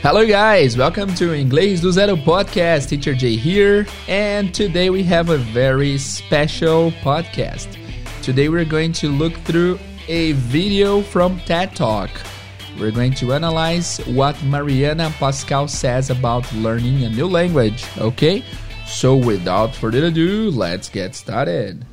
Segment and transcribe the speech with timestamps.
[0.00, 0.78] Hello, guys.
[0.78, 2.88] Welcome to Inglês do Zero podcast.
[2.88, 7.76] Teacher Jay here, and today we have a very special podcast.
[8.22, 12.10] Today we're going to look through a video from TED Talk.
[12.80, 17.84] We're going to analyze what Mariana Pascal says about learning a new language.
[17.98, 18.42] Okay?
[18.92, 21.84] So, without further ado, let's get started.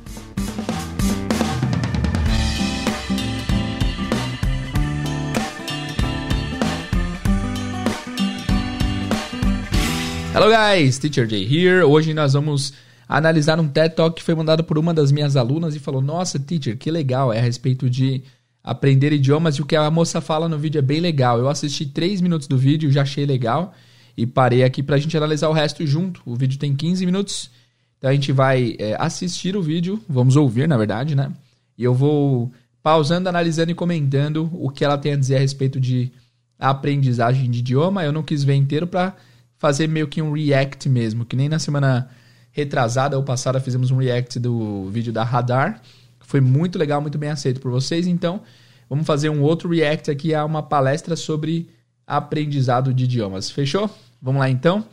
[10.32, 11.82] Hello guys, Teacher Jay here.
[11.82, 12.74] Hoje nós vamos
[13.08, 16.38] analisar um TED Talk que foi mandado por uma das minhas alunas e falou: "Nossa,
[16.38, 18.22] teacher, que legal, é a respeito de
[18.62, 21.38] aprender idiomas e o que a moça fala no vídeo é bem legal.
[21.38, 23.74] Eu assisti 3 minutos do vídeo, já achei legal
[24.20, 26.20] e parei aqui pra gente analisar o resto junto.
[26.26, 27.50] O vídeo tem 15 minutos,
[27.96, 31.32] então a gente vai é, assistir o vídeo, vamos ouvir, na verdade, né?
[31.78, 35.80] E eu vou pausando, analisando e comentando o que ela tem a dizer a respeito
[35.80, 36.12] de
[36.58, 38.04] aprendizagem de idioma.
[38.04, 39.16] Eu não quis ver inteiro para
[39.56, 42.10] fazer meio que um react mesmo, que nem na semana
[42.52, 45.80] retrasada ou passada fizemos um react do vídeo da Radar.
[46.20, 48.06] Foi muito legal, muito bem aceito por vocês.
[48.06, 48.42] Então,
[48.86, 51.70] vamos fazer um outro react aqui a uma palestra sobre
[52.06, 53.50] aprendizado de idiomas.
[53.50, 53.90] Fechou?
[54.20, 54.86] Vamos lá então.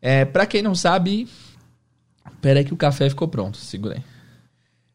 [0.00, 1.28] É, para quem não sabe,
[2.40, 3.56] pera aí que o café ficou pronto.
[3.56, 4.02] Segura aí.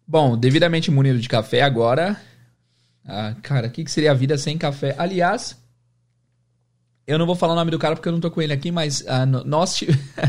[0.07, 2.19] Bom, devidamente munido de café agora.
[3.05, 4.95] Ah, cara, o que, que seria a vida sem café?
[4.97, 5.57] Aliás,
[7.05, 8.71] eu não vou falar o nome do cara porque eu não tô com ele aqui,
[8.71, 9.83] mas uh, nós,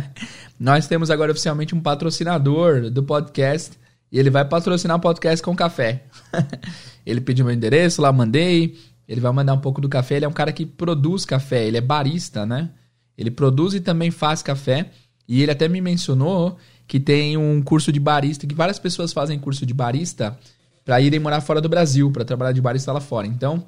[0.58, 3.78] nós temos agora oficialmente um patrocinador do podcast
[4.10, 6.04] e ele vai patrocinar o podcast com café.
[7.06, 8.76] ele pediu meu endereço lá, mandei.
[9.06, 10.16] Ele vai mandar um pouco do café.
[10.16, 12.70] Ele é um cara que produz café, ele é barista, né?
[13.16, 14.90] Ele produz e também faz café.
[15.26, 19.38] E ele até me mencionou que tem um curso de barista, que várias pessoas fazem
[19.38, 20.38] curso de barista
[20.84, 23.26] para irem morar fora do Brasil, para trabalhar de barista lá fora.
[23.26, 23.64] Então,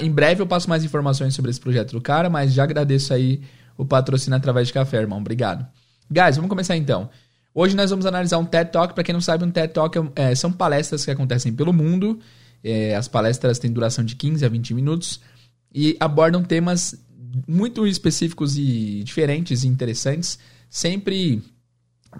[0.00, 3.40] em breve eu passo mais informações sobre esse projeto do cara, mas já agradeço aí
[3.76, 5.18] o patrocínio através de café, irmão.
[5.18, 5.66] Obrigado.
[6.10, 7.08] Guys, vamos começar então.
[7.54, 8.94] Hoje nós vamos analisar um TED Talk.
[8.94, 12.18] Para quem não sabe, um TED Talk é, são palestras que acontecem pelo mundo.
[12.62, 15.20] É, as palestras têm duração de 15 a 20 minutos
[15.74, 16.94] e abordam temas
[17.46, 20.38] muito específicos e diferentes e interessantes.
[20.68, 21.42] Sempre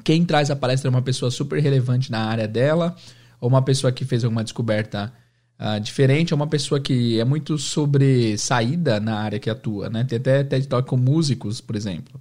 [0.05, 2.97] quem traz a palestra é uma pessoa super relevante na área dela
[3.41, 5.13] ou uma pessoa que fez alguma descoberta
[5.59, 10.05] Uh, diferente, é uma pessoa que é muito sobre saída na área que atua, né?
[10.05, 12.21] Tem até TED Talk com músicos, por exemplo.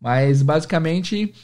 [0.00, 1.34] Mas basicamente,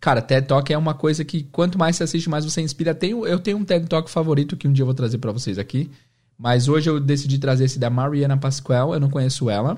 [0.00, 2.94] cara, TED Talk é uma coisa que quanto mais você assiste, mais você inspira.
[2.94, 5.58] Tenho, eu tenho um TED Talk favorito que um dia eu vou trazer para vocês
[5.58, 5.90] aqui.
[6.38, 8.94] Mas hoje eu decidi trazer esse da Mariana Pascal.
[8.94, 9.76] Eu não conheço ela.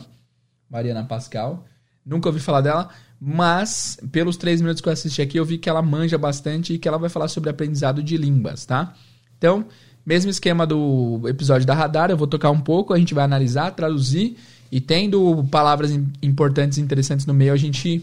[0.71, 1.67] Mariana Pascal.
[2.05, 2.89] Nunca ouvi falar dela.
[3.21, 6.79] Mas, pelos três minutos que eu assisti aqui, eu vi que ela manja bastante e
[6.79, 8.95] que ela vai falar sobre aprendizado de línguas, tá?
[9.37, 9.67] Então,
[10.07, 13.73] mesmo esquema do episódio da Radar, eu vou tocar um pouco, a gente vai analisar,
[13.73, 14.39] traduzir
[14.73, 15.91] e tendo palavras
[16.23, 18.03] importantes e interessantes no meio, a gente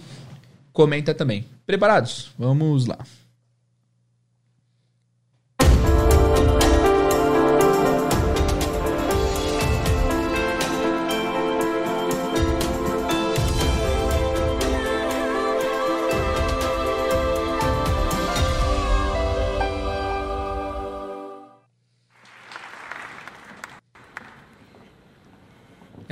[0.72, 1.45] comenta também.
[1.66, 2.31] Preparados?
[2.38, 3.00] Vamos lá.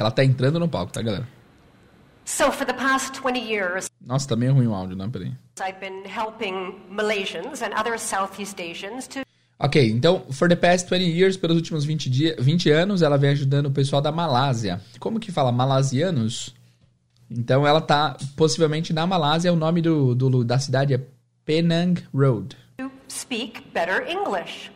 [0.05, 1.27] Ela tá entrando no palco, tá, galera?
[2.25, 5.09] So for the past 20 years, Nossa, tá meio ruim o áudio, não?
[5.09, 5.31] Peraí.
[5.59, 9.21] I've been helping Malaysians and other Southeast Asians to
[9.57, 13.31] Ok, então, for the past 20 years, pelos últimos 20, dia, 20 anos, ela vem
[13.31, 14.81] ajudando o pessoal da Malásia.
[14.99, 15.51] Como que fala?
[15.51, 16.53] Malasianos?
[17.31, 19.51] Então, ela tá possivelmente na Malásia.
[19.53, 21.01] O nome do, do da cidade é
[21.45, 22.55] Penang Road.
[23.07, 24.69] speak better English.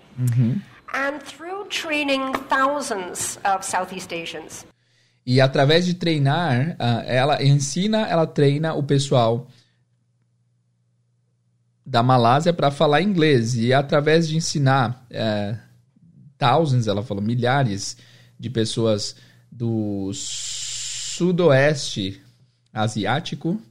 [0.93, 4.65] And through training thousands of Southeast Asians,
[5.29, 9.47] E através de treinar, ah, ela ensina, ela treina o pessoal
[11.85, 13.53] da Malásia para falar inglês.
[13.53, 15.55] E através de ensinar eh,
[16.35, 17.95] thousands, ela falou, milhares
[18.39, 19.15] de pessoas
[19.51, 22.19] do sudoeste
[22.73, 23.61] asiático,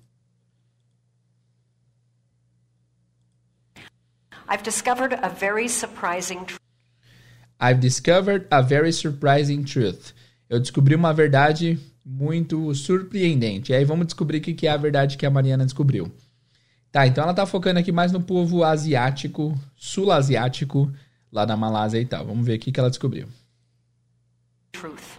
[4.48, 6.60] I've discovered a very surprising truth.
[7.60, 10.14] I've discovered a very surprising truth.
[10.48, 13.72] Eu descobri uma verdade muito surpreendente.
[13.72, 16.10] E aí vamos descobrir o que que é a verdade que a Mariana descobriu.
[16.90, 20.90] Tá, então ela tá focando aqui mais no povo asiático, sul-asiático,
[21.30, 22.24] lá da Malásia e tal.
[22.24, 23.28] Vamos ver o que que ela descobriu.
[24.72, 25.18] truth.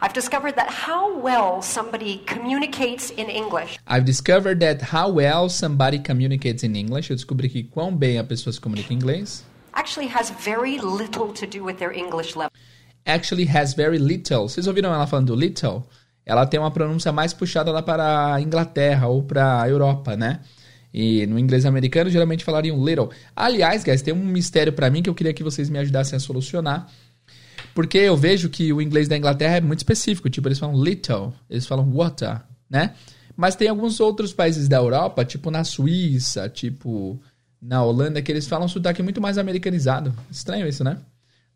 [0.00, 5.98] I've discovered that how well somebody communicates in English I've discovered that how well somebody
[5.98, 7.10] communicates in English.
[7.10, 9.44] Eu descobri que quão bem a pessoa se comunica em inglês.
[9.74, 12.52] actually has very little to do with their English level.
[13.04, 14.48] Actually has very little.
[14.48, 15.84] Vocês ouviram ela falando little?
[16.24, 20.40] Ela tem uma pronúncia mais puxada lá para a Inglaterra ou para a Europa, né?
[20.92, 23.10] E no inglês americano geralmente falariam little.
[23.34, 26.20] Aliás, guys, tem um mistério para mim que eu queria que vocês me ajudassem a
[26.20, 26.88] solucionar.
[27.74, 31.32] Porque eu vejo que o inglês da Inglaterra é muito específico, tipo, eles falam little,
[31.48, 32.94] eles falam water, né?
[33.36, 37.20] Mas tem alguns outros países da Europa, tipo na Suíça, tipo
[37.60, 40.14] na Holanda, que eles falam sotaque muito mais americanizado.
[40.30, 40.98] Estranho isso, né?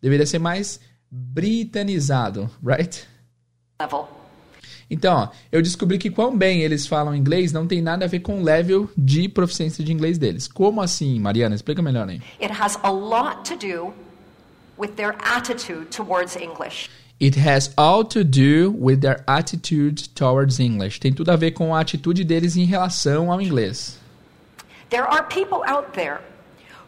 [0.01, 0.81] Deveria ser mais
[1.15, 3.07] britanizado, right?
[3.81, 4.09] level.
[4.91, 8.21] Então, ó, eu descobri que quão bem eles falam inglês não tem nada a ver
[8.21, 10.47] com o level de proficiência de inglês deles.
[10.47, 11.55] Como assim, Mariana?
[11.55, 12.21] Explica melhor aí.
[12.41, 13.93] It has a lot to do
[14.79, 16.91] with their attitude towards English.
[17.21, 21.01] It has all to do with their attitude towards English.
[21.01, 23.99] Tem tudo a ver com a atitude deles em relação ao inglês.
[24.91, 26.21] There are people out there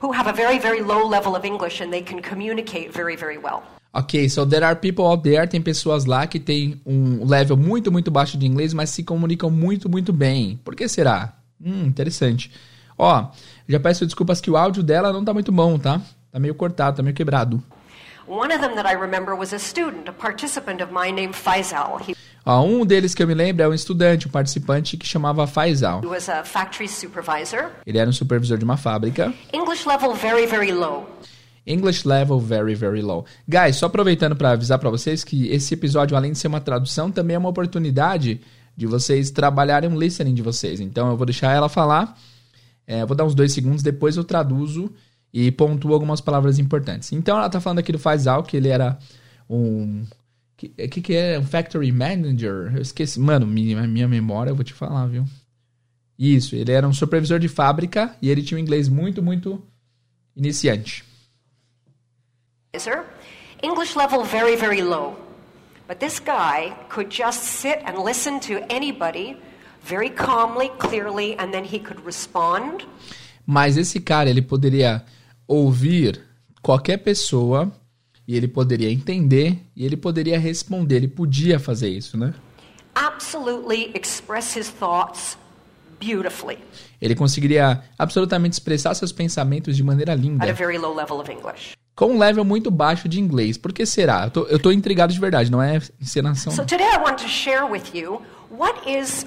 [0.03, 3.39] who have a very, very low level of English and they can communicate very, very
[3.39, 3.76] well.
[3.99, 7.91] Ok, so there are people out there, tem pessoas lá que têm um level muito,
[7.91, 10.61] muito baixo de inglês, mas se comunicam muito, muito bem.
[10.63, 11.33] Por que será?
[11.59, 12.53] Hum, interessante.
[12.99, 13.29] Ó,
[13.67, 16.03] já peço desculpas que o áudio dela não tá muito bom, tá?
[16.31, 17.63] Tá meio cortado, tá meio quebrado.
[18.29, 21.99] One of them that I remember was a student, a participant of mine named Faisal.
[22.07, 22.15] He
[22.45, 26.03] Ó, um deles que eu me lembro é um estudante, um participante que chamava Faisal.
[26.05, 27.71] was a factory supervisor.
[27.87, 29.33] Ele era um supervisor de uma fábrica.
[29.55, 31.09] English level very, very low.
[31.67, 33.27] English level very, very low.
[33.49, 37.11] Guys, só aproveitando para avisar para vocês que esse episódio, além de ser uma tradução,
[37.11, 38.41] também é uma oportunidade
[38.77, 40.81] de vocês trabalharem um listening de vocês.
[40.81, 42.17] Então eu vou deixar ela falar,
[42.87, 44.93] é, vou dar uns dois segundos, depois eu traduzo
[45.33, 47.13] e pontuo algumas palavras importantes.
[47.13, 48.99] Então ela tá falando aqui do Faisal, que ele era
[49.49, 50.05] um.
[50.57, 51.39] Que que, que é?
[51.39, 52.73] Um factory manager?
[52.75, 53.21] Eu esqueci.
[53.21, 55.25] Mano, minha, minha memória, eu vou te falar, viu?
[56.19, 59.63] Isso, ele era um supervisor de fábrica e ele tinha um inglês muito, muito
[60.35, 61.05] iniciante.
[62.77, 63.05] Supervisor.
[63.63, 65.17] English level very, very low.
[65.89, 69.37] But this guy could just sit and listen to anybody
[69.83, 72.85] very calmly, clearly, and then he could respond.
[73.47, 75.05] Mas esse cara, ele poderia
[75.47, 76.21] ouvir
[76.61, 77.73] qualquer pessoa
[78.27, 80.97] e ele poderia entender e ele poderia responder.
[80.97, 82.35] Ele podia fazer isso, né?
[82.95, 85.39] Absolutely express his thoughts
[85.99, 86.59] beautifully
[87.01, 91.31] Ele conseguiria absolutamente expressar seus pensamentos de maneira at a linda, very low level of
[91.31, 91.77] English.
[91.97, 93.57] Com um level muito baixo de inglês.
[93.57, 94.25] Por que será?
[94.25, 96.53] Eu tô, eu tô intrigado de verdade, não é encenação.
[96.53, 98.21] So today I want to share with you
[98.51, 99.27] what is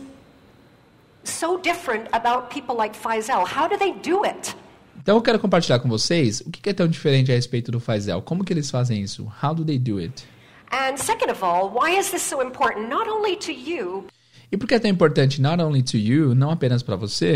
[1.23, 3.43] so different about people like Faisal.
[3.43, 4.55] How do they do it?
[5.01, 7.79] Então eu quero compartilhar com vocês o que que é tão diferente a respeito do
[7.79, 8.21] Faisal.
[8.21, 9.27] Como que eles fazem isso?
[9.43, 10.23] How do they do it?
[10.71, 14.05] And second of all, why is this so important not only to you,
[14.51, 17.33] E por que é tão importante not only to you, não apenas para você,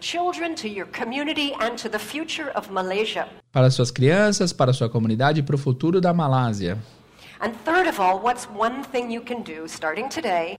[0.00, 0.54] children,
[3.50, 6.76] para suas crianças, para sua comunidade e para o futuro da Malásia.
[7.40, 10.58] And third of all, what's one thing you can do starting today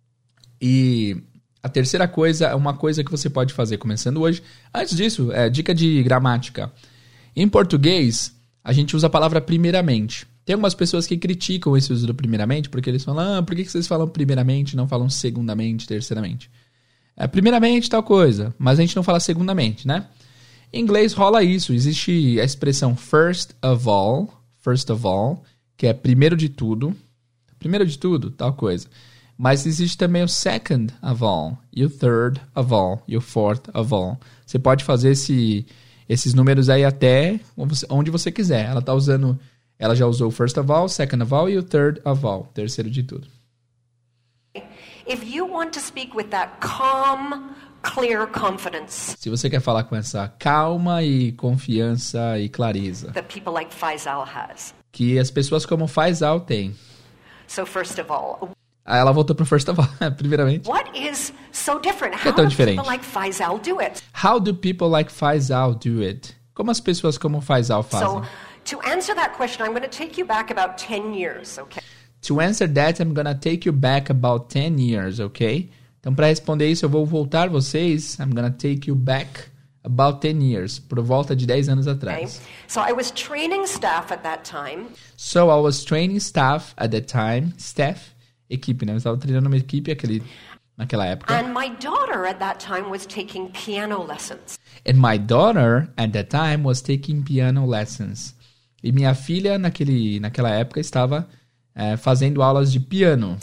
[0.59, 1.18] E
[1.63, 4.42] a terceira coisa é uma coisa que você pode fazer começando hoje.
[4.74, 6.71] Antes disso, é dica de gramática.
[7.36, 10.27] Em português, a gente usa a palavra primeiramente.
[10.45, 13.65] Tem algumas pessoas que criticam esse uso do primeiramente, porque eles falam, ah, por que
[13.65, 16.49] vocês falam primeiramente e não falam segundamente, terceiramente?
[17.15, 20.07] É primeiramente tal coisa, mas a gente não fala segundamente, né?
[20.73, 25.44] Em inglês rola isso, existe a expressão first of all, first of all,
[25.77, 26.95] que é primeiro de tudo,
[27.59, 28.87] primeiro de tudo, tal coisa.
[29.37, 33.68] Mas existe também o second of all, e o third of all, e o fourth
[33.73, 34.19] of all.
[34.45, 35.66] Você pode fazer esse,
[36.07, 37.39] esses números aí até
[37.89, 38.66] onde você quiser.
[38.66, 39.39] Ela tá usando,
[39.81, 42.44] ela já usou o first of all, second of all e o third of all,
[42.54, 43.28] terceiro de tudo.
[45.07, 47.50] if you want to speak with that calm,
[47.81, 53.11] clear confidence Se você quer falar com essa calma e confiança e clareza
[53.47, 54.73] like has.
[54.92, 56.76] que as pessoas como Faisal têm.
[57.47, 58.52] So first of all,
[58.85, 60.68] Aí ela voltou pro first of all, primeiramente.
[60.69, 62.18] what is so different?
[62.21, 62.78] que é How tão diferente?
[62.78, 64.02] people like Faisal do it?
[64.23, 66.35] How do people like Faisal do it?
[66.54, 68.07] Como as pessoas como Faisal fazem?
[68.07, 68.23] So
[68.71, 71.81] to answer that question, I'm going to take you back about 10 years, okay?
[72.23, 75.71] To answer that, I'm gonna take you back about 10 years, ok?
[75.99, 78.19] Então, para responder isso, eu vou voltar vocês.
[78.19, 79.49] I'm gonna take you back
[79.83, 81.97] about 10 years, por volta de 10 anos okay?
[81.97, 82.40] atrás.
[82.68, 84.85] So I was training staff at that time,
[85.18, 87.54] So, I was training staff at that time.
[87.57, 88.11] Staff,
[88.51, 88.94] equipe, né?
[88.94, 90.21] Eu estava treinando uma equipe aquele,
[90.78, 91.33] naquela época.
[91.33, 94.59] and my daughter at that time was taking piano lessons.
[94.85, 98.35] And my daughter, at that time, was taking piano lessons.
[98.83, 101.28] E minha filha, naquele, naquela época, estava
[101.76, 103.38] eh, fazendo aulas de piano.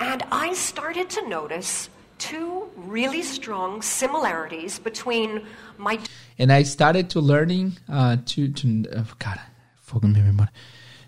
[0.00, 5.42] I started to notice two really strong similarities between
[5.78, 5.98] my
[6.38, 9.42] And I started to learning uh, to, to uh, cara,
[9.80, 10.52] fogo na minha memória.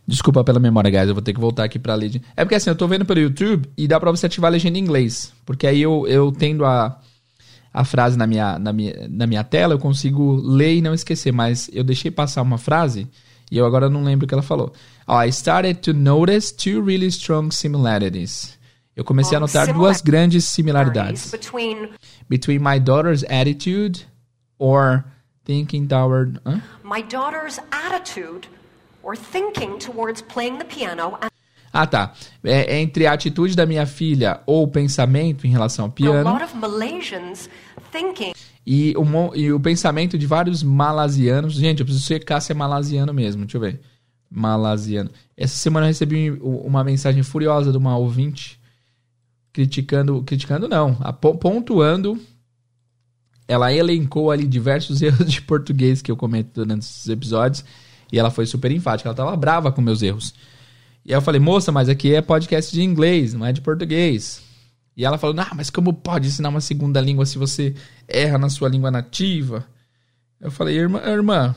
[0.07, 1.09] Desculpa pela memória, guys.
[1.09, 2.25] Eu vou ter que voltar aqui pra legenda.
[2.37, 4.79] É porque assim, eu tô vendo pelo YouTube e dá pra você ativar a legenda
[4.79, 5.33] em inglês.
[5.47, 7.01] Porque aí eu, eu tendo a,
[7.73, 11.33] a frase na minha, na, minha, na minha tela, eu consigo ler e não esquecer.
[11.33, 13.09] Mas eu deixei passar uma frase
[13.51, 14.73] e eu agora não lembro o que ela falou.
[15.07, 18.59] Oh, I started to notice two really strong similarities.
[18.95, 21.31] Eu comecei a notar duas grandes similaridades.
[21.31, 21.89] between
[22.29, 24.05] Between my daughter's attitude
[24.59, 25.05] or
[25.45, 26.41] thinking toward...
[26.45, 26.61] Hã?
[26.85, 28.47] my daughter's attitude
[29.03, 31.19] or thinking towards playing the piano
[31.73, 32.13] Ah, tá.
[32.43, 36.25] É, é entre a atitude da minha filha ou o pensamento em relação ao piano
[38.67, 41.55] e o, e o pensamento de vários malasianos.
[41.55, 43.43] Gente, eu preciso checar se é malasiano mesmo.
[43.43, 43.81] Deixa eu ver.
[44.31, 45.11] Malasiano.
[45.37, 48.61] Essa semana eu recebi uma mensagem furiosa de uma ouvinte
[49.53, 50.23] criticando.
[50.23, 50.95] Criticando, não.
[51.41, 52.21] Pontuando.
[53.49, 57.65] Ela elencou ali diversos erros de português que eu comento durante esses episódios.
[58.13, 59.09] E ela foi super enfática.
[59.09, 60.35] Ela tava brava com meus erros.
[61.05, 64.43] E aí eu falei, moça, mas aqui é podcast de inglês, não é de português.
[64.97, 67.75] E ela falou, ah, mas como pode ensinar uma segunda língua se você
[68.07, 69.67] erra na sua língua nativa?
[70.41, 71.57] Eu falei, irmã, irmã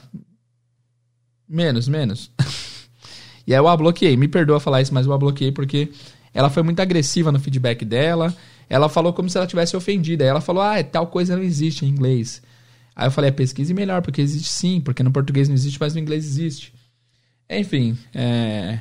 [1.48, 2.32] menos, menos.
[3.46, 4.18] e aí eu a bloqueei.
[4.18, 5.92] Me perdoa falar isso, mas eu a bloqueei porque
[6.34, 8.36] ela foi muito agressiva no feedback dela.
[8.68, 10.24] Ela falou como se ela tivesse ofendida.
[10.24, 12.42] Aí ela falou, ah, tal coisa não existe em inglês.
[12.96, 15.94] Aí eu falei, é, pesquise melhor, porque existe sim, porque no português não existe, mas
[15.94, 16.74] no inglês existe.
[17.50, 18.80] Enfim, é...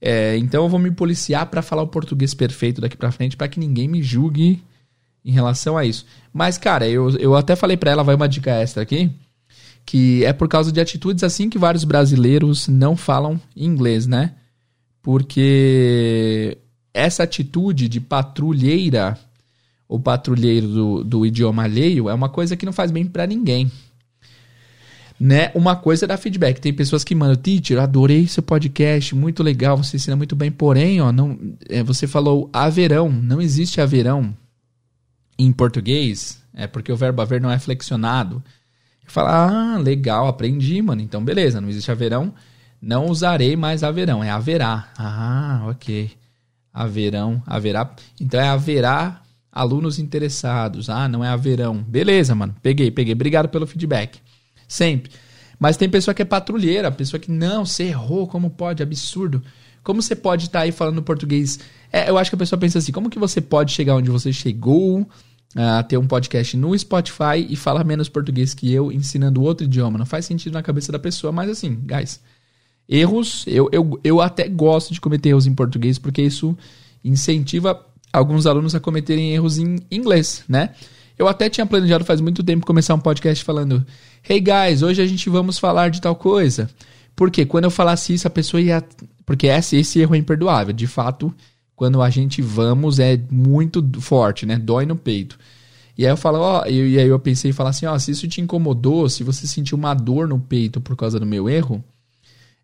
[0.00, 3.48] É, então eu vou me policiar pra falar o português perfeito daqui pra frente, pra
[3.48, 4.62] que ninguém me julgue
[5.24, 6.06] em relação a isso.
[6.32, 9.10] Mas, cara, eu, eu até falei pra ela, vai uma dica extra aqui,
[9.84, 14.34] que é por causa de atitudes assim que vários brasileiros não falam inglês, né?
[15.02, 16.56] Porque
[16.94, 19.18] essa atitude de patrulheira
[19.86, 23.70] ou patrulheiro do, do idioma alheio é uma coisa que não faz bem pra ninguém
[25.20, 25.50] né?
[25.54, 26.58] Uma coisa é dar feedback.
[26.58, 30.50] Tem pessoas que mandam, teacher, adorei seu podcast, muito legal, você ensina muito bem.
[30.50, 34.34] Porém, ó, não, é, você falou haverão, não existe haverão
[35.38, 38.42] em português, é porque o verbo haver não é flexionado.
[39.06, 41.02] Fala, ah, legal, aprendi, mano.
[41.02, 42.32] Então, beleza, não existe haverão,
[42.80, 44.88] não usarei mais haverão, é haverá.
[44.96, 46.12] Ah, ok.
[46.72, 47.94] Haverão, haverá.
[48.18, 49.20] Então é haverá
[49.52, 50.88] alunos interessados.
[50.88, 51.82] Ah, não é haverão.
[51.82, 52.54] Beleza, mano.
[52.62, 53.12] Peguei, peguei.
[53.12, 54.20] Obrigado pelo feedback.
[54.70, 55.10] Sempre.
[55.58, 58.84] Mas tem pessoa que é patrulheira, pessoa que, não, você errou, como pode?
[58.84, 59.42] Absurdo.
[59.82, 61.58] Como você pode estar aí falando português?
[61.92, 64.32] É, eu acho que a pessoa pensa assim, como que você pode chegar onde você
[64.32, 65.04] chegou,
[65.56, 69.98] a ter um podcast no Spotify e falar menos português que eu, ensinando outro idioma?
[69.98, 72.20] Não faz sentido na cabeça da pessoa, mas assim, guys,
[72.88, 76.56] erros, eu, eu, eu até gosto de cometer erros em português, porque isso
[77.04, 80.70] incentiva alguns alunos a cometerem erros em inglês, né?
[81.20, 83.84] Eu até tinha planejado faz muito tempo começar um podcast falando:
[84.26, 86.70] Hey guys, hoje a gente vamos falar de tal coisa.
[87.14, 88.82] Porque quando eu falasse isso, a pessoa ia.
[89.26, 90.72] Porque esse, esse erro é imperdoável.
[90.72, 91.30] De fato,
[91.76, 94.56] quando a gente vamos é muito forte, né?
[94.56, 95.38] Dói no peito.
[95.98, 98.26] E aí eu falo, ó, e aí eu pensei em falar assim, ó, se isso
[98.26, 101.84] te incomodou, se você sentiu uma dor no peito por causa do meu erro,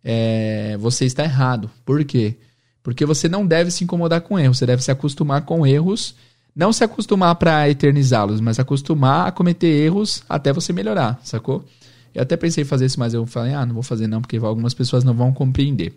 [0.03, 1.71] é, você está errado.
[1.85, 2.37] Por quê?
[2.83, 6.15] Porque você não deve se incomodar com erros, você deve se acostumar com erros,
[6.57, 11.63] não se acostumar para eternizá-los, mas acostumar a cometer erros até você melhorar, sacou?
[12.15, 14.39] Eu até pensei em fazer isso, mas eu falei, ah, não vou fazer não, porque
[14.39, 15.95] algumas pessoas não vão compreender.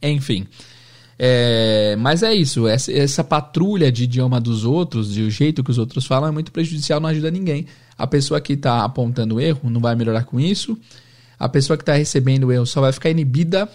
[0.00, 0.46] Enfim.
[1.18, 5.70] É, mas é isso, essa, essa, patrulha de idioma dos outros, de o jeito que
[5.70, 7.66] os outros falam, é muito prejudicial, não ajuda ninguém.
[7.98, 10.78] A pessoa que está apontando erro não vai melhorar com isso.
[11.38, 13.68] A pessoa que está recebendo o erro só vai ficar inibida.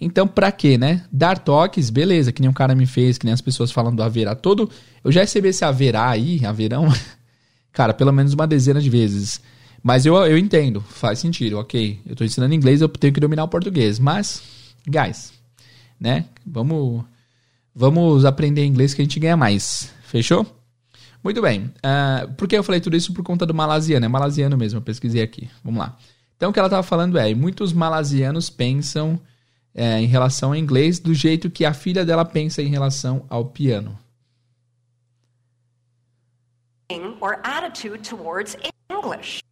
[0.00, 1.04] Então, pra quê, né?
[1.10, 4.02] Dar toques, beleza, que nem um cara me fez, que nem as pessoas falam do
[4.02, 4.70] haverá todo.
[5.02, 6.86] Eu já recebi esse haverá aí, haverão,
[7.72, 9.40] cara, pelo menos uma dezena de vezes.
[9.82, 12.00] Mas eu, eu entendo, faz sentido, ok.
[12.04, 13.98] Eu tô ensinando inglês, eu tenho que dominar o português.
[13.98, 14.42] Mas,
[14.86, 15.32] guys,
[15.98, 16.26] né?
[16.44, 17.04] Vamos,
[17.74, 19.90] vamos aprender inglês que a gente ganha mais.
[20.02, 20.44] Fechou?
[21.22, 21.72] Muito bem.
[21.78, 23.12] Uh, por que eu falei tudo isso?
[23.12, 24.04] Por conta do malasiano.
[24.04, 25.48] É malasiano mesmo, eu pesquisei aqui.
[25.64, 25.96] Vamos lá.
[26.36, 29.20] Então, o que ela estava falando é: muitos malasianos pensam
[29.76, 33.44] é, em relação ao inglês do jeito que a filha dela pensa em relação ao
[33.44, 33.96] piano.
[37.20, 38.56] or attitude towards
[38.88, 39.42] English.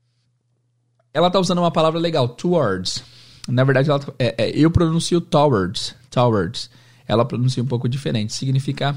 [1.13, 3.05] Ela está usando uma palavra legal, towards.
[3.47, 6.71] Na verdade, ela, é, é, eu pronuncio towards, towards.
[7.07, 8.33] Ela pronuncia um pouco diferente.
[8.33, 8.97] Significa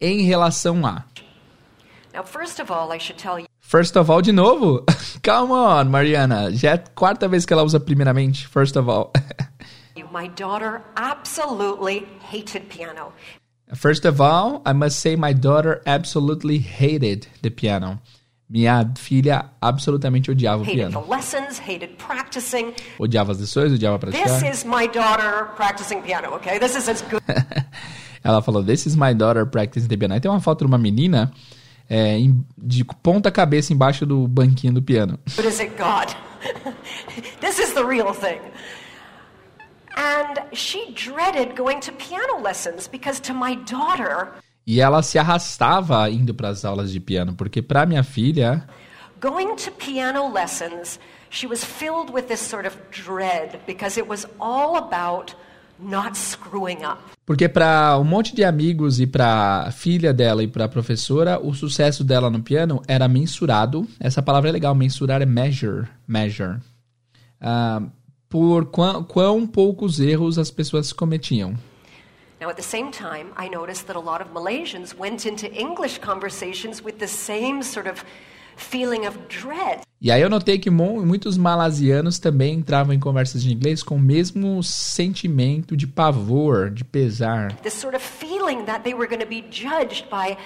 [0.00, 1.04] em relação a.
[2.14, 3.46] Now, first of all, I should tell you.
[3.60, 4.84] First of all, de novo?
[5.22, 6.50] Come on, Mariana.
[6.52, 8.48] Já é a quarta vez que ela usa primeiramente.
[8.48, 9.12] First of all.
[10.16, 13.12] My daughter absolutely hated piano.
[13.74, 18.00] First of all, I must say my daughter absolutely hated the piano.
[18.48, 21.06] Minha filha absolutamente odiava o Hated the piano.
[21.06, 22.72] lessons, hated practicing.
[22.98, 24.50] Odiava as lições, odiava This praticar.
[24.50, 26.58] is my daughter practicing piano, okay?
[26.58, 27.22] This is as good
[28.24, 30.14] Ela falou, this is my daughter practicing the piano.
[30.14, 31.30] Aí tem uma foto de uma menina
[31.90, 32.16] é,
[32.56, 35.18] de ponta cabeça embaixo do banquinho do piano.
[35.26, 36.16] as it got.
[37.42, 38.40] this is the real thing.
[39.96, 44.28] And she dreaded going to piano lessons because to my daughter,
[44.66, 48.66] E ela se arrastava indo para as aulas de piano, porque para minha filha,
[49.20, 50.98] going to piano lessons,
[51.30, 55.34] she was filled with this sort of dread because it was all about
[55.78, 56.98] not screwing up.
[57.24, 62.04] porque para um monte de amigos e para filha dela e para professora, o sucesso
[62.04, 63.86] dela no piano era mensurado.
[64.00, 66.58] Essa palavra é legal, mensurar é measure, measure.
[67.40, 67.82] Ah,
[68.28, 71.54] por quão, quão poucos erros as pessoas cometiam.
[72.40, 75.98] Now, at the same time, I noticed that a lot of Malaysians went into English
[76.00, 78.04] conversations with the same sort of
[78.56, 79.80] feeling of dread.
[80.00, 83.96] E aí eu notei que mu- muitos malasianos também entravam em conversas de inglês com
[83.96, 87.52] o mesmo sentimento de pavor, de pesar.
[87.62, 90.36] This sort of feeling that they were going to be judged by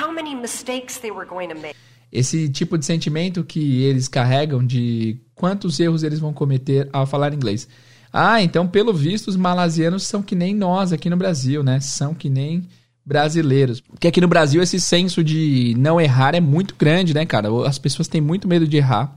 [0.00, 1.74] how many mistakes they were going to make.
[2.10, 7.34] Esse tipo de sentimento que eles carregam de quantos erros eles vão cometer ao falar
[7.34, 7.68] inglês.
[8.12, 11.80] Ah, então pelo visto os malasianos são que nem nós aqui no Brasil, né?
[11.80, 12.66] São que nem
[13.04, 13.80] brasileiros.
[13.80, 17.48] Porque aqui no Brasil esse senso de não errar é muito grande, né, cara?
[17.66, 19.16] As pessoas têm muito medo de errar.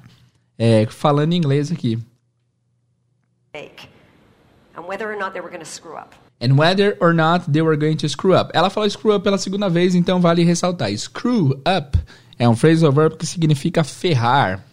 [0.57, 1.97] É, falando inglês aqui.
[4.75, 6.15] and whether or not they were going to screw up.
[6.39, 8.51] And whether or not they were going to screw up.
[8.53, 10.95] Ela falou screw up pela segunda vez, então vale ressaltar.
[10.97, 11.97] Screw up
[12.41, 14.65] é um phrasal verb que significa ferrar.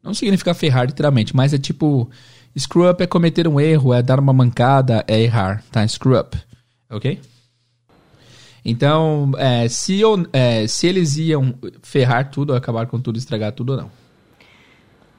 [0.00, 2.08] Não significa ferrar literalmente, mas é tipo...
[2.56, 5.86] Screw up é cometer um erro, é dar uma mancada, é errar, tá?
[5.86, 6.38] Screw up,
[6.88, 7.20] ok?
[8.64, 13.70] Então, é, se, eu- é, se eles iam ferrar tudo, acabar com tudo, estragar tudo
[13.72, 13.90] ou não.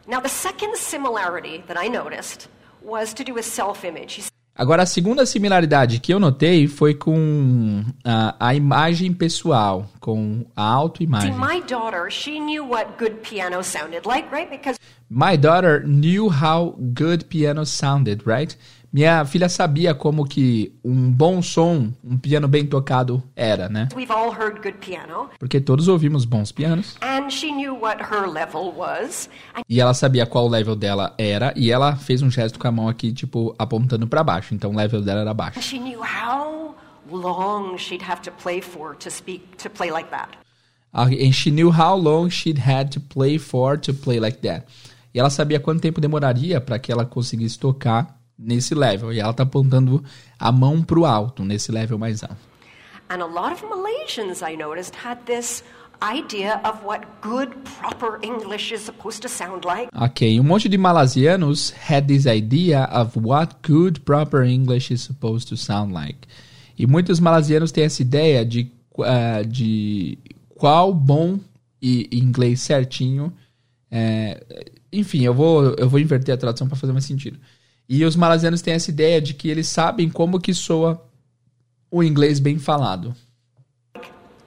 [0.08, 2.48] Now, the second similarity that I noticed
[2.82, 4.24] was to do with self image.
[4.58, 10.62] Agora, a segunda similaridade que eu notei foi com a, a imagem pessoal, com a
[10.64, 11.34] See, autoimagem.
[11.36, 14.50] my daughter, she knew what good piano sounded like, right?
[14.50, 18.58] Because My daughter knew how good piano sounded, right?
[18.98, 23.88] Minha filha sabia como que um bom som, um piano bem tocado era, né?
[23.96, 26.98] we've all heard good piano, Porque todos ouvimos bons pianos.
[27.04, 31.14] and she knew what her level was, and E ela sabia qual o level dela
[31.16, 34.56] era, e ela fez um gesto com a mão aqui, tipo, apontando pra baixo.
[34.56, 35.62] Então o level dela era baixo.
[35.62, 36.74] she knew how
[37.08, 40.30] long she'd have to play for to speak to play like that.
[40.92, 44.66] And she knew how long she'd had to play for to play like that.
[45.14, 49.12] E ela sabia quanto tempo demoraria para que ela conseguisse tocar nesse level.
[49.12, 50.04] E ela tá apontando
[50.40, 52.38] a mão pro alto, nesse level mais alto.
[53.10, 55.64] And a lot of Malaysians, I noticed, had this
[56.02, 59.90] idea of what good, proper English is supposed to sound like.
[59.96, 65.48] Ok, um monte de malasianos had this idea of what good proper English is supposed
[65.48, 66.28] to sound like.
[66.78, 70.20] E muitos malasianos têm essa ideia de, ah, de
[70.50, 71.40] qual bom
[71.82, 73.34] e inglês certinho.
[73.90, 74.44] é,
[74.92, 77.40] enfim, eu vou, eu vou inverter a tradução para fazer mais sentido.
[77.90, 81.02] E os malasianos têm essa ideia de que eles sabem como que soa
[81.90, 83.16] o inglês bem falado.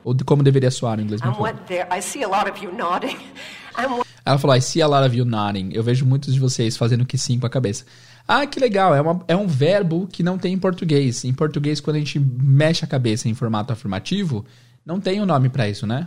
[0.05, 1.57] Ou de como deveria soar o inglês bem falado.
[4.25, 5.71] Ela falou, I see a lot of you nodding.
[5.73, 7.85] Eu vejo muitos de vocês fazendo que sim com a cabeça.
[8.29, 8.95] Ah, que legal.
[8.95, 11.25] É, uma- é um verbo que não tem em português.
[11.25, 14.45] Em português, quando a gente mexe a cabeça em formato afirmativo,
[14.85, 16.07] não tem um nome pra isso, né?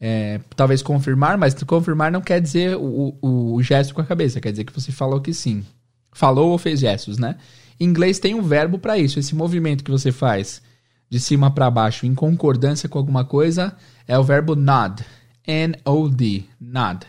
[0.00, 4.40] É, talvez confirmar, mas confirmar não quer dizer o, o- o gesto com a cabeça.
[4.40, 5.64] Quer dizer que você falou que sim.
[6.12, 7.36] Falou ou fez gestos, né?
[7.80, 9.18] Em inglês tem um verbo pra isso.
[9.18, 10.62] Esse movimento que você faz
[11.08, 15.04] de cima pra baixo em concordância com alguma coisa é o verbo nod.
[15.46, 16.44] N-O-D.
[16.60, 17.06] Nod.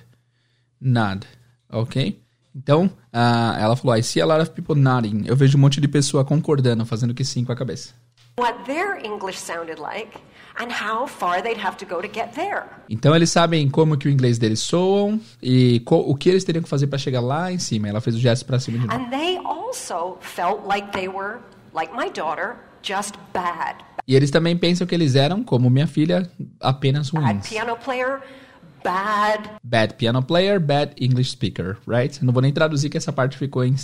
[0.80, 1.28] Nod.
[1.70, 2.20] Ok?
[2.56, 5.24] Então, ah, ela falou, I see a lot of people nodding.
[5.26, 7.94] Eu vejo um monte de pessoa concordando, fazendo que sim com a cabeça.
[8.38, 10.18] what their English sounded like,
[10.60, 12.64] and how far they'd have to go to get there.
[12.90, 16.70] Então eles sabem como que o inglês deles soam e o que eles teriam que
[16.70, 17.88] fazer para chegar lá em cima.
[17.88, 19.00] Ela fez o gesto para cima de novo.
[19.00, 21.40] And they also felt like they were,
[21.74, 23.84] like my daughter, just bad.
[24.08, 27.48] E eles também pensam que eles eram, como minha filha, apenas Bad ruins.
[27.48, 28.20] piano player,
[28.84, 32.24] bad Bad piano player, bad English speaker, right?
[32.24, 33.76] Não vou nem traduzir que essa parte ficou em...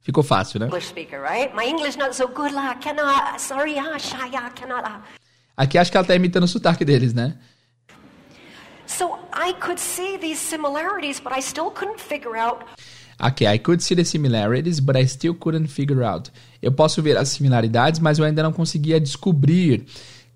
[0.00, 0.66] ficou fácil, né?
[0.66, 1.54] English speaker, right?
[1.54, 5.00] My English not so good lah, cannot, sorry ah, shy ah, cannot ah.
[5.56, 7.36] Aqui acho que ela tá imitando o sotaque deles, né?
[8.86, 12.64] So I could see these similarities, but I still couldn't figure out
[13.22, 16.28] Ok, I could see the similarities, but I still couldn't figure out.
[16.60, 19.86] Eu posso ver as similaridades, mas eu ainda não conseguia descobrir.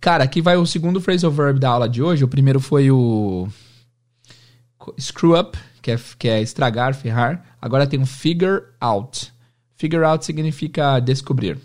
[0.01, 2.23] Cara, aqui vai o segundo phrasal verb da aula de hoje.
[2.23, 3.49] O primeiro foi o
[5.01, 7.57] screw up, que é, que é estragar, ferrar.
[7.61, 9.33] Agora tem o figure out.
[9.75, 11.59] Figure out significa descobrir.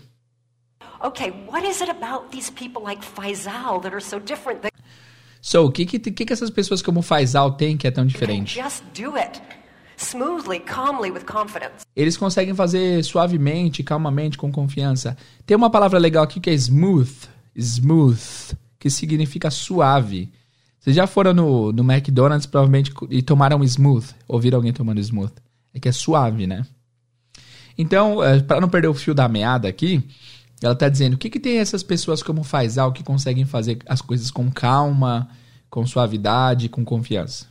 [1.04, 4.62] Okay, what is it about these people like Faisal that are so different?
[4.62, 4.72] That
[5.40, 8.54] So, o que, que, que, que essas pessoas como Faisal têm que é tão diferente?
[8.54, 9.42] just do it
[9.96, 11.84] smoothly, calmly, with confidence.
[11.94, 15.16] Eles conseguem fazer suavemente, calmamente, com confiança.
[15.46, 17.12] Tem uma palavra legal aqui que é smooth.
[17.54, 20.32] Smooth, que significa suave.
[20.78, 24.06] Vocês já foram no, no McDonald's, provavelmente, e tomaram smooth.
[24.26, 25.32] Ouviram alguém tomando smooth?
[25.72, 26.66] É que é suave, né?
[27.78, 30.04] Então, para não perder o fio da meada aqui,
[30.64, 34.00] ela tá dizendo o que, que tem essas pessoas como Faisal que conseguem fazer as
[34.00, 35.28] coisas com calma,
[35.68, 37.46] com suavidade, com confiança.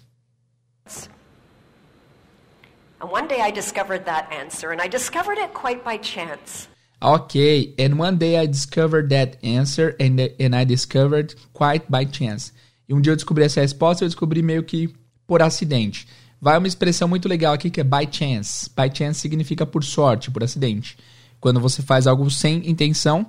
[3.02, 6.70] And one day I discovered that answer, and I discovered it quite by chance.
[7.02, 12.54] Ok, and one day I discovered that answer and, and I discovered quite by chance.
[12.88, 14.94] E um dia eu descobri essa resposta, eu descobri meio que
[15.26, 16.08] por acidente.
[16.40, 18.70] Vai uma expressão muito legal aqui que é by chance.
[18.70, 20.96] By chance significa por sorte, por acidente.
[21.42, 23.26] Quando você faz algo sem intenção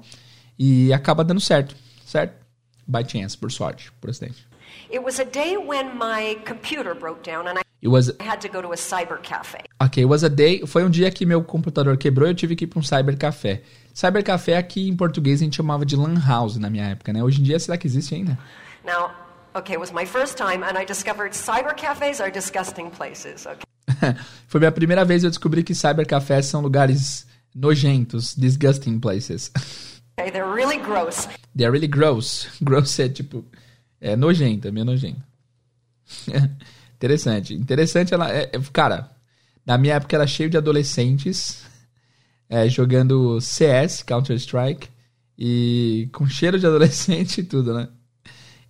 [0.56, 1.74] e acaba dando certo,
[2.06, 2.34] certo?
[2.86, 4.46] By chance, por sorte, por acidente.
[4.90, 8.48] It was a day when my computer broke down, and I It was had to
[8.48, 9.58] go to a cyber cafe.
[9.80, 10.64] Ok, was a day.
[10.64, 13.62] Foi um dia que meu computador quebrou e eu tive que ir para um cybercafé.
[13.92, 17.24] Cybercafé aqui em português a gente chamava de lan house na minha época, né?
[17.24, 18.38] Hoje em dia será que existe ainda?
[18.84, 19.10] Now,
[19.52, 23.46] okay, it was my first time, and I discovered cyber cafes are disgusting places.
[23.46, 24.14] Okay.
[24.46, 29.50] Foi minha primeira vez eu descobri que cybercafés são lugares nojentos, disgusting places.
[30.16, 31.28] they're really gross.
[31.54, 32.48] They're really gross.
[32.62, 33.44] Gross é tipo
[34.00, 35.22] é nojento, é meio nojento.
[36.96, 37.54] Interessante.
[37.54, 39.10] Interessante ela é, é- cara,
[39.64, 41.64] na minha época era cheio de adolescentes
[42.48, 44.88] é, jogando CS, Counter Strike
[45.38, 47.88] e com cheiro de adolescente e tudo, né?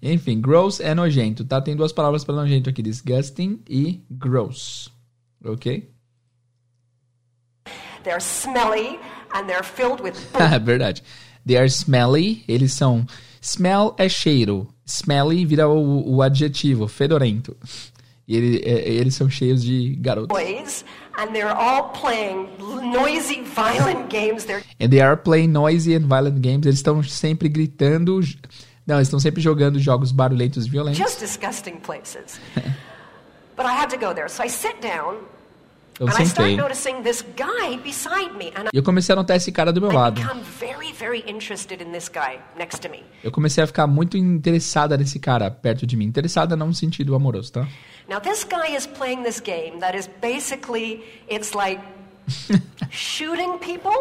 [0.00, 1.60] Enfim, gross é nojento, tá?
[1.60, 4.88] Tem duas palavras para nojento aqui, disgusting e gross.
[5.44, 5.91] OK?
[8.04, 8.98] They're smelly,
[9.34, 11.02] and they're filled with É verdade.
[11.46, 12.44] They are smelly.
[12.48, 13.06] Eles são.
[13.40, 14.68] Smell é cheiro.
[14.86, 17.56] Smelly vira o, o adjetivo, fedorento.
[18.28, 20.28] E ele- é- eles são cheios de garotos.
[20.28, 20.84] boys,
[21.18, 22.48] and they're all playing
[22.92, 24.44] noisy, violent games.
[24.44, 26.64] They're And they are playing noisy and violent games.
[26.66, 28.20] Eles estão sempre gritando.
[28.86, 30.98] Não, eles estão sempre jogando jogos barulhentos e violentos.
[30.98, 32.40] just disgusting places.
[33.56, 35.16] but I had to go there, so I sit down,
[36.00, 36.56] Eu and I start sentei.
[36.56, 39.90] noticing this guy beside me, and E eu comecei a notar esse cara do meu
[39.90, 40.20] I lado.
[40.20, 43.02] become very, very interested in this guy next to me.
[43.22, 46.06] Eu comecei a ficar muito interessada nesse cara perto de mim.
[46.06, 47.68] Interessada não no sentido amoroso, tá?
[48.08, 51.80] Now, this guy is playing this game that is basically, it's like
[52.90, 53.92] shooting people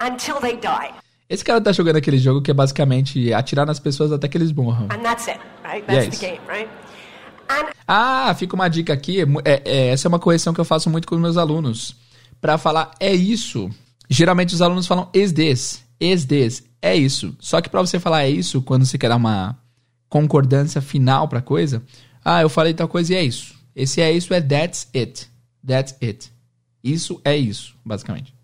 [0.00, 0.92] until they die.
[1.28, 4.52] Esse cara tá jogando aquele jogo que é basicamente atirar nas pessoas até que eles
[4.52, 4.84] morram.
[4.90, 5.86] And that's it, right?
[5.86, 6.18] That's Yes.
[6.18, 6.68] the game, right?
[7.86, 9.20] Ah, fica uma dica aqui.
[9.20, 11.96] é é- é, essa é uma correção que eu faço muito com os meus alunos.
[12.40, 13.70] Pra falar é isso.
[14.08, 17.34] Geralmente os alunos falam is this, is this, é isso.
[17.40, 19.56] Só que pra você falar é isso, quando você quer dar uma
[20.08, 21.82] concordância final pra coisa,
[22.24, 23.54] ah, eu falei tal coisa e é isso.
[23.74, 25.26] Esse é isso é that's it.
[25.66, 26.30] That's it.
[26.84, 28.34] Isso é isso, basicamente.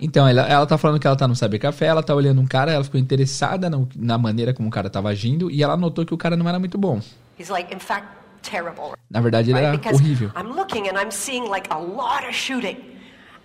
[0.00, 2.72] Então, ela, ela tá falando que ela tá no Cybercafé, ela tá olhando um cara,
[2.72, 6.14] ela ficou interessada no- na maneira como o cara tava agindo e ela notou que
[6.14, 7.00] o cara não era muito bom.
[7.38, 8.06] He's like, in fact,
[8.42, 8.94] terrible.
[9.10, 9.86] Na verdade, ele Right?
[9.86, 10.30] era horrível.
[10.36, 12.76] I'm looking and I'm seeing like a lot of shooting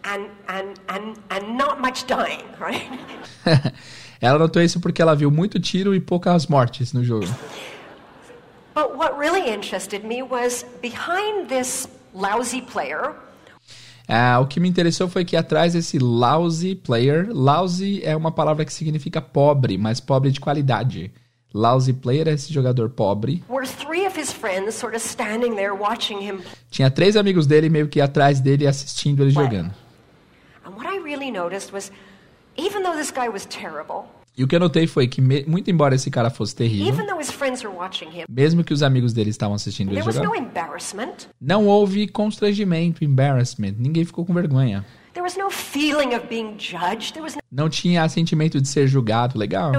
[0.04, 2.90] and, and, and, and not much dying, right?
[4.22, 7.28] ela notou isso porque ela viu muito tiro e poucas mortes no jogo.
[8.74, 13.14] But what really interested me was behind this lousy player
[14.08, 18.66] Ah, o que me interessou foi que atrás desse lousy player, lousy é uma palavra
[18.66, 21.12] que significa pobre, mas pobre de qualidade.
[21.54, 23.44] Lousy player é esse jogador pobre.
[23.50, 26.42] were three of his friends sort of standing there watching him.
[26.70, 29.72] Tinha três amigos dele meio que atrás dele assistindo ele jogando.
[30.66, 31.92] And what I really noticed was
[32.58, 34.06] even though this guy was terrible,
[34.38, 36.96] E o que eu notei foi que, me- muito embora esse cara fosse terrível,
[38.30, 40.26] mesmo que os amigos dele estavam assistindo ele jogar,
[41.40, 43.76] não houve constrangimento, embarrassment.
[43.78, 44.86] Ninguém ficou com vergonha.
[45.14, 47.12] There was no feeling of being judged.
[47.14, 49.74] There was Não tinha sentimento de ser julgado, legal.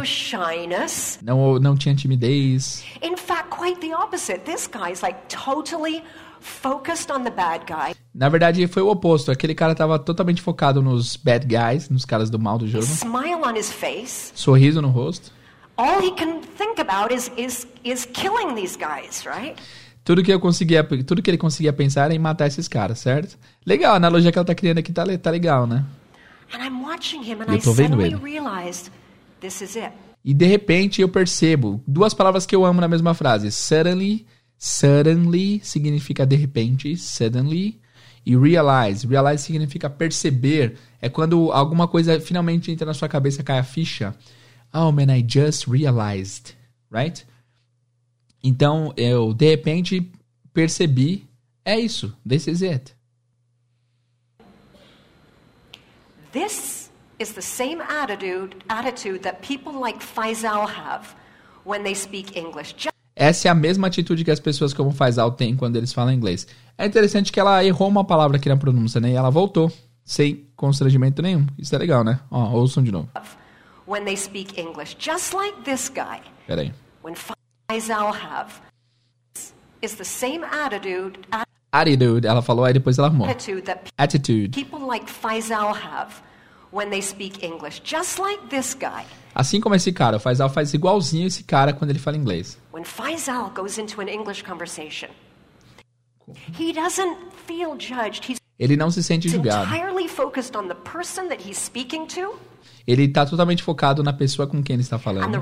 [1.23, 2.85] Não, não tinha timidez.
[3.03, 4.41] In fact, quite the opposite.
[4.41, 6.03] This guy's like totally
[6.43, 7.95] focused on the bad guy.
[8.15, 9.31] Na verdade, foi o oposto.
[9.31, 12.85] Aquele cara tava totalmente focado nos bad guys, nos caras do mal do jogo.
[12.85, 14.33] Smile on his face.
[14.35, 15.31] Sorriso no rosto.
[15.77, 19.57] All he can think about is is is killing these guys, right?
[20.05, 23.39] Tudo que eu conseguia, tudo que ele conseguia pensar era em matar esses caras, certo?
[23.65, 25.85] Legal, a analogia que ela tá criando aqui tá, tá legal, né?
[26.53, 28.17] And I'm watching him and Eu tô vendo ele.
[28.17, 28.91] realized
[29.41, 29.93] this is it.
[30.25, 33.51] E de repente eu percebo duas palavras que eu amo na mesma frase.
[33.51, 34.27] Suddenly,
[34.63, 37.81] suddenly significa de repente, suddenly,
[38.25, 39.05] e realize.
[39.05, 40.79] Realize significa perceber.
[41.01, 44.15] É quando alguma coisa finalmente entra na sua cabeça, cai a ficha.
[44.73, 46.55] Oh man, I just realized,
[46.93, 47.27] right?
[48.41, 50.13] Então eu de repente
[50.55, 51.27] percebi,
[51.65, 52.95] é isso, this is it.
[56.31, 61.17] This is the same attitude, attitude that people like Faisal have
[61.65, 62.92] when they speak English.
[63.15, 66.47] Essa é a mesma atitude que as pessoas como Faisal têm quando eles falam inglês.
[66.79, 69.11] É interessante que ela errou uma palavra aqui na pronúncia, né?
[69.11, 69.71] E ela voltou,
[70.05, 71.47] sem constrangimento nenhum.
[71.59, 72.21] Isso é legal, né?
[72.31, 73.09] Ó, ouçam de novo.
[73.87, 76.73] when they speak English, just like this guy, Pera aí.
[77.05, 77.15] when
[77.71, 78.53] Faisal have.
[79.83, 81.19] Is the same attitude,
[81.73, 83.27] Attitude, ela falou, aí depois ela arrumou.
[83.29, 84.51] attitude that Attitude.
[84.51, 86.23] people like Faisal have
[86.73, 89.05] when they speak English, just like this guy.
[89.35, 92.59] Assim como esse cara, o Faisal faz igualzinho esse cara quando ele fala inglês.
[92.73, 95.09] When Faisal goes into an English conversation,
[96.59, 97.17] he doesn't
[97.47, 98.31] feel judged.
[98.31, 99.69] He's Ele não se sente julgado.
[102.87, 105.35] Ele tá totalmente focado na pessoa com quem ele está falando.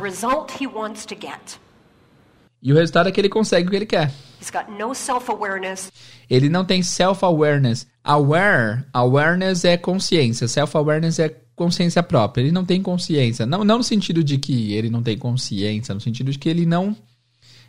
[2.63, 4.13] E o resultado é que ele consegue o que ele quer.
[4.41, 5.91] He's got no self awareness.
[6.29, 7.87] Ele não tem self-awareness.
[8.05, 10.47] Aware, awareness é consciência.
[10.47, 12.41] Self-awareness é consciência própria.
[12.41, 13.45] Ele não tem consciência.
[13.45, 16.65] Não, não no sentido de que ele não tem consciência, no sentido de que ele
[16.65, 16.97] não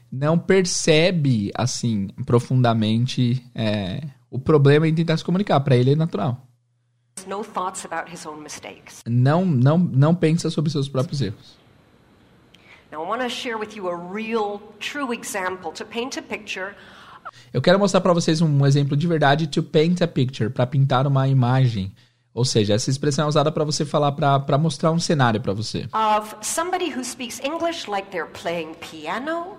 [0.10, 5.60] não percebe assim profundamente é, o problema em tentar se comunicar.
[5.60, 6.48] Para ele é natural.
[7.28, 9.04] no thoughts about his own mistakes.
[9.06, 11.58] Não, não, não pensa sobre seus próprios erros.
[17.54, 21.06] Eu quero mostrar para vocês um exemplo de verdade to paint a picture, para pintar
[21.06, 21.94] uma imagem.
[22.34, 25.88] Ou seja, essa expressão é usada para você falar, para mostrar um cenário para você.
[25.94, 29.58] of somebody who speaks English like they're playing piano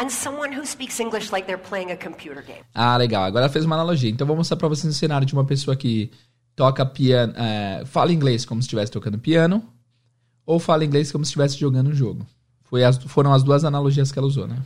[0.00, 2.60] and someone who speaks English like they're playing a computer game.
[2.74, 3.22] Ah, legal.
[3.24, 4.10] Agora ela fez uma analogia.
[4.10, 6.10] Então eu vou mostrar para vocês um cenário de uma pessoa que
[6.56, 9.62] toca piano, é, fala inglês como se estivesse tocando piano,
[10.44, 12.26] ou fala inglês como se estivesse jogando um jogo.
[12.64, 14.56] Foi as- foram as duas analogias que ela usou, né?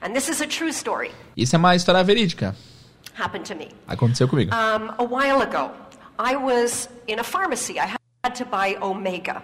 [0.00, 1.10] And this is a true story.
[1.36, 2.56] Isso é uma história verídica.
[3.18, 3.68] Happened to me.
[3.86, 4.50] Aconteceu comigo.
[4.52, 5.70] Um, a while ago,
[6.18, 7.78] I was in a pharmacy.
[7.78, 9.42] I had to buy Omega.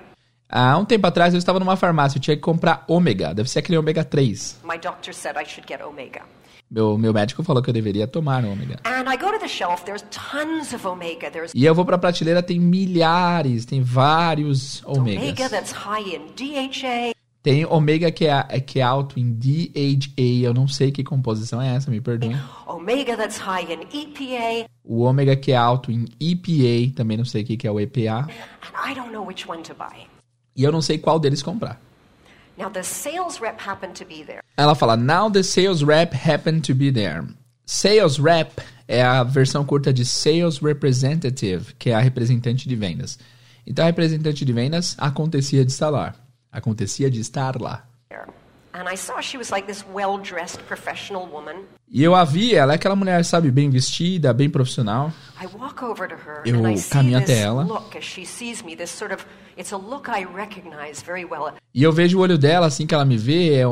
[0.49, 3.33] Há um tempo atrás eu estava numa farmácia, eu tinha que comprar ômega.
[3.35, 4.59] Deve ser aquele ômega 3.
[4.65, 6.23] My doctor said I should get Omega.
[6.69, 8.79] Meu, meu médico falou que eu deveria tomar ômega.
[8.85, 11.31] And I go to the shelf, there's tons of Omega.
[11.31, 15.51] There's E eu vou pra prateleira, tem milhares, tem vários Omega ômegas.
[15.51, 20.69] that's high in DHA, Tem ômega que é, que é alto em DHA, eu não
[20.69, 22.37] sei que composição é essa, me perdoem.
[22.67, 27.43] Omega that's high in EPA, O ômega que é alto em EPA, também não sei
[27.43, 28.29] o que que é o EPA.
[28.29, 30.07] and I don't know which one to buy.
[30.55, 31.81] E eu não sei qual deles comprar.
[32.59, 34.41] Now, the sales rep happened to be there.
[34.55, 37.27] Ela fala, now the sales rep happened to be there.
[37.65, 43.19] Sales rep é a versão curta de sales representative, que é a representante de vendas.
[43.67, 46.15] Então a representante de vendas acontecia de lá.
[46.53, 47.85] Acontecia de estar lá.
[51.89, 55.13] E eu a vi, ela é aquela mulher, sabe, bem vestida, bem profissional.
[55.43, 57.65] I walk over to her Eu caminho até ela.
[57.65, 59.25] look as she sees me, this sort of,
[59.59, 61.53] it's a look I recognize very well.
[61.75, 63.65] E eu vejo o olho dela, assim que ela me vê, é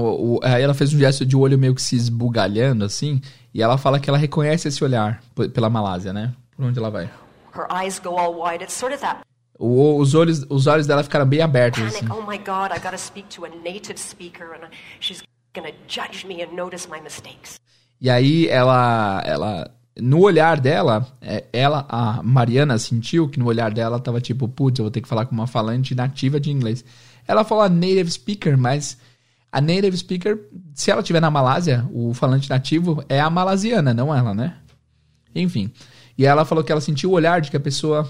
[0.61, 3.21] ela fez um gesto de olho meio que se esbugalhando, assim,
[3.55, 5.23] e ela fala que ela reconhece esse olhar
[5.55, 6.35] pela Malásia, né?
[6.57, 7.09] Por onde ela vai.
[7.55, 8.63] Her eyes go all wide.
[8.63, 9.28] It's sort of that
[9.59, 12.07] O- os, olhos, os olhos dela ficaram bem abertos, assim.
[12.11, 15.23] Oh my God, I got to speak to a native speaker and I- she's
[15.55, 17.59] going to judge me and notice my mistakes.
[18.01, 23.73] E aí ela, ela, no olhar dela, é, ela, a Mariana sentiu que no olhar
[23.75, 26.85] dela tava tipo, putz, eu vou ter que falar com uma falante nativa de inglês.
[27.27, 28.97] Ela falou a native speaker, mas
[29.51, 30.39] a native speaker,
[30.75, 34.57] se ela estiver na Malásia, o falante nativo é a malasiana, não ela, né?
[35.35, 35.73] Enfim.
[36.17, 38.09] E ela falou que ela sentiu o olhar de que a pessoa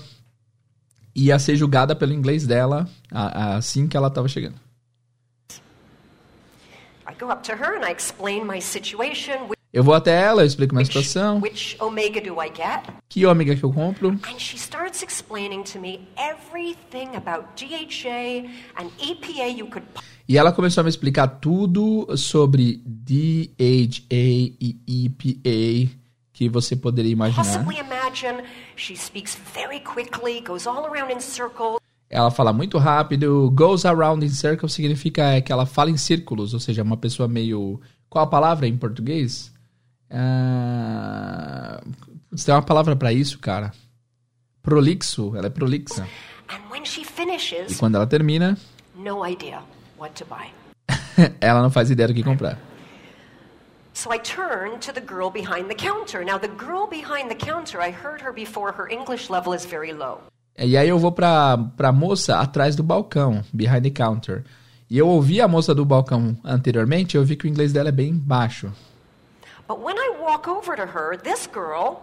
[1.18, 4.54] ia ser julgada pelo inglês dela assim que ela tava chegando.
[9.70, 11.42] Eu vou até ela, eu explico minha situação,
[13.08, 18.90] que ômega que eu compro, And she starts explaining to me everything about DHA and
[18.98, 19.84] EPA you could
[20.28, 25.97] E ela começou a me explicar tudo sobre DHA e EPA
[26.38, 27.42] que você poderia imaginar.
[32.08, 36.54] Ela fala muito rápido, goes around in circles significa é que ela fala em círculos,
[36.54, 37.80] ou seja, uma pessoa meio.
[38.08, 39.52] Qual a palavra em português?
[40.08, 41.82] Ah,
[42.46, 43.72] tem uma palavra pra isso, cara.
[44.62, 46.06] Prolixo, ela é prolixa.
[46.84, 48.56] She E finishes, quando ela termina,
[51.40, 52.67] ela não faz ideia do que comprar.
[53.98, 56.24] So I turned to the girl behind the counter.
[56.24, 59.92] Now, the girl behind the counter, I heard her before, her English level is very
[59.92, 60.20] low.
[60.56, 64.44] E aí eu vou pra, pra moça atrás do balcão, behind the counter.
[64.88, 67.92] E eu ouvi a moça do balcão anteriormente, eu vi que o inglês dela é
[67.92, 68.72] bem baixo.
[69.66, 71.96] But when I walk over to her, this girl,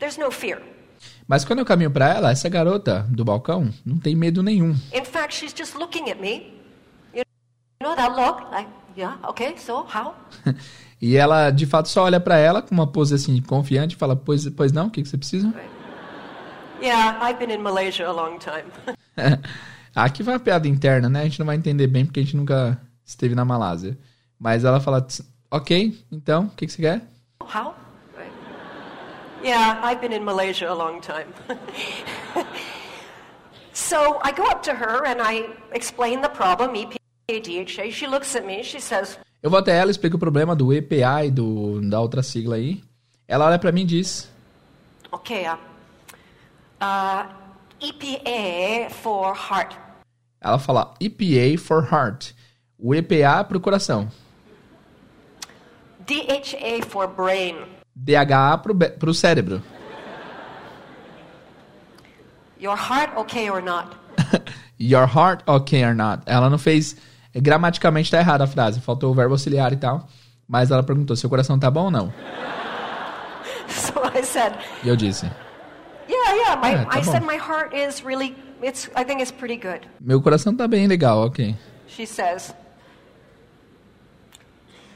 [0.00, 0.60] there's no fear.
[1.28, 4.74] Mas quando eu caminho pra ela, essa garota do balcão não tem medo nenhum.
[4.92, 6.59] In fact, she's just looking at me.
[7.82, 8.50] You know that look?
[8.50, 10.14] Like, yeah, okay, so how?
[11.02, 14.14] E ela, de fato, só olha pra ela com uma pose assim, confiante e fala:
[14.14, 15.50] Pois, pois não, o que, que você precisa?
[16.82, 18.70] Yeah, I've been in Malaysia a long time.
[19.96, 21.22] Aqui vai uma piada interna, né?
[21.22, 23.98] A gente não vai entender bem porque a gente nunca esteve na Malásia.
[24.38, 25.06] Mas ela fala:
[25.50, 27.02] Ok, então, o que, que você quer?
[27.40, 27.74] How?
[29.42, 31.32] Yeah, I've been in Malaysia a long time.
[33.72, 36.99] so I go up to her and I explain the problem, E
[37.38, 37.90] EPA, DHA.
[37.90, 41.24] She looks at me, she says, Eu vou até ela, explico o problema do EPA
[41.24, 42.82] e do, da outra sigla aí.
[43.26, 44.28] Ela olha pra mim e diz:
[45.12, 45.56] okay, uh,
[46.82, 47.26] uh,
[47.80, 49.76] EPA for heart.
[50.40, 52.34] Ela fala EPA for heart.
[52.78, 54.10] O EPA pro coração.
[56.06, 57.56] DHA for brain.
[57.94, 59.62] DHA be- pro cérebro.
[62.58, 63.96] Your heart okay or not?
[64.78, 66.22] Your heart okay or not?
[66.26, 66.96] Ela não fez.
[67.34, 68.80] Gramaticalmente tá errada a frase.
[68.80, 70.08] Faltou o verbo auxiliar e tal.
[70.48, 72.12] Mas ela perguntou: seu coração tá bom ou não?
[73.68, 75.30] So I said, E eu disse:
[76.08, 76.56] yeah, yeah.
[76.60, 77.26] My, Ah, tá I said bom.
[77.26, 79.86] my heart is really, it's, I think it's pretty good.
[80.00, 81.54] meu coração tá bem legal, ok.
[81.86, 82.52] She says,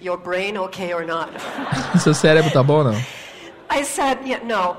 [0.00, 1.30] your brain okay or not?
[2.02, 2.94] Seu cérebro tá bom ou não?
[3.70, 4.76] I said, yeah, no.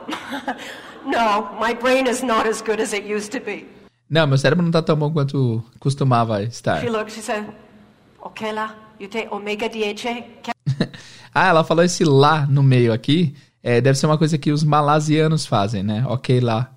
[1.09, 3.65] no, my brain is not as good as it used to be.
[4.09, 6.79] Não, meu cérebro não tá tão bom quanto costumava estar.
[6.81, 7.45] She looked, she said,
[8.23, 10.25] okay, la, you take omega DHA?
[11.37, 13.35] Ah, ela falou esse lá no meio aqui.
[13.61, 16.05] É, deve ser uma coisa que os malasianos fazem, né?
[16.07, 16.71] Ok lá.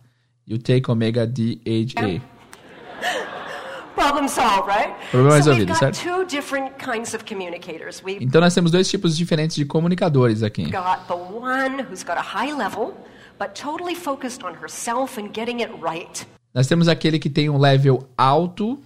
[0.49, 2.21] You take omega DHA.
[3.95, 4.93] Problem solved, right?
[5.13, 6.03] Problema resolvido, got certo?
[6.03, 8.03] two different kinds of communicators.
[8.05, 10.65] We've Então nós temos dois tipos diferentes de comunicadores aqui.
[10.71, 12.95] got the one who's got a high level,
[13.39, 16.27] but totally focused on herself and getting it right.
[16.55, 18.79] Nós temos aquele que tem um level alto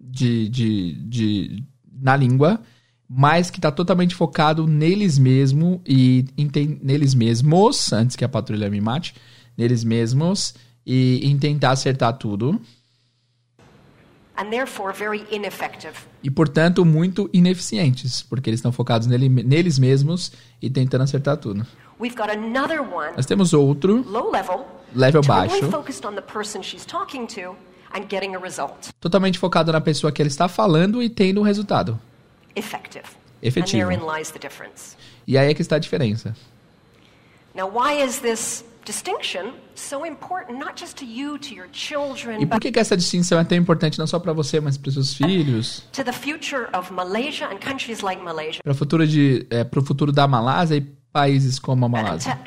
[0.00, 1.64] de, de, de
[2.00, 2.60] na língua,
[3.08, 8.68] mas que está totalmente focado neles mesmo e enten- neles mesmos, antes que a patrulha
[8.68, 9.14] me mate,
[9.56, 12.60] neles mesmos e em tentar acertar tudo.
[14.36, 15.94] And therefore very ineffective.
[16.20, 21.64] E, portanto, muito ineficientes, porque eles estão focados nele- neles mesmos e tentando acertar tudo.
[23.16, 25.60] Nós temos outro, low level, level baixo,
[29.00, 32.00] totalmente focado na pessoa que ela está falando e tendo um resultado.
[32.56, 33.04] Effective.
[33.42, 33.82] Efetivo.
[33.82, 34.96] And therein lies the difference.
[35.26, 36.34] E aí é que está a diferença.
[37.54, 42.46] Now, why is this distinction so important, not just to you, to your children, E
[42.46, 45.14] por que, que essa distinção é tão importante não só para você, mas para seus
[45.14, 48.60] filhos, to the future of Malaysia and countries like Malaysia?
[48.62, 50.80] para o futuro de, é, para o futuro da Malásia e
[51.12, 52.38] países como a Malásia?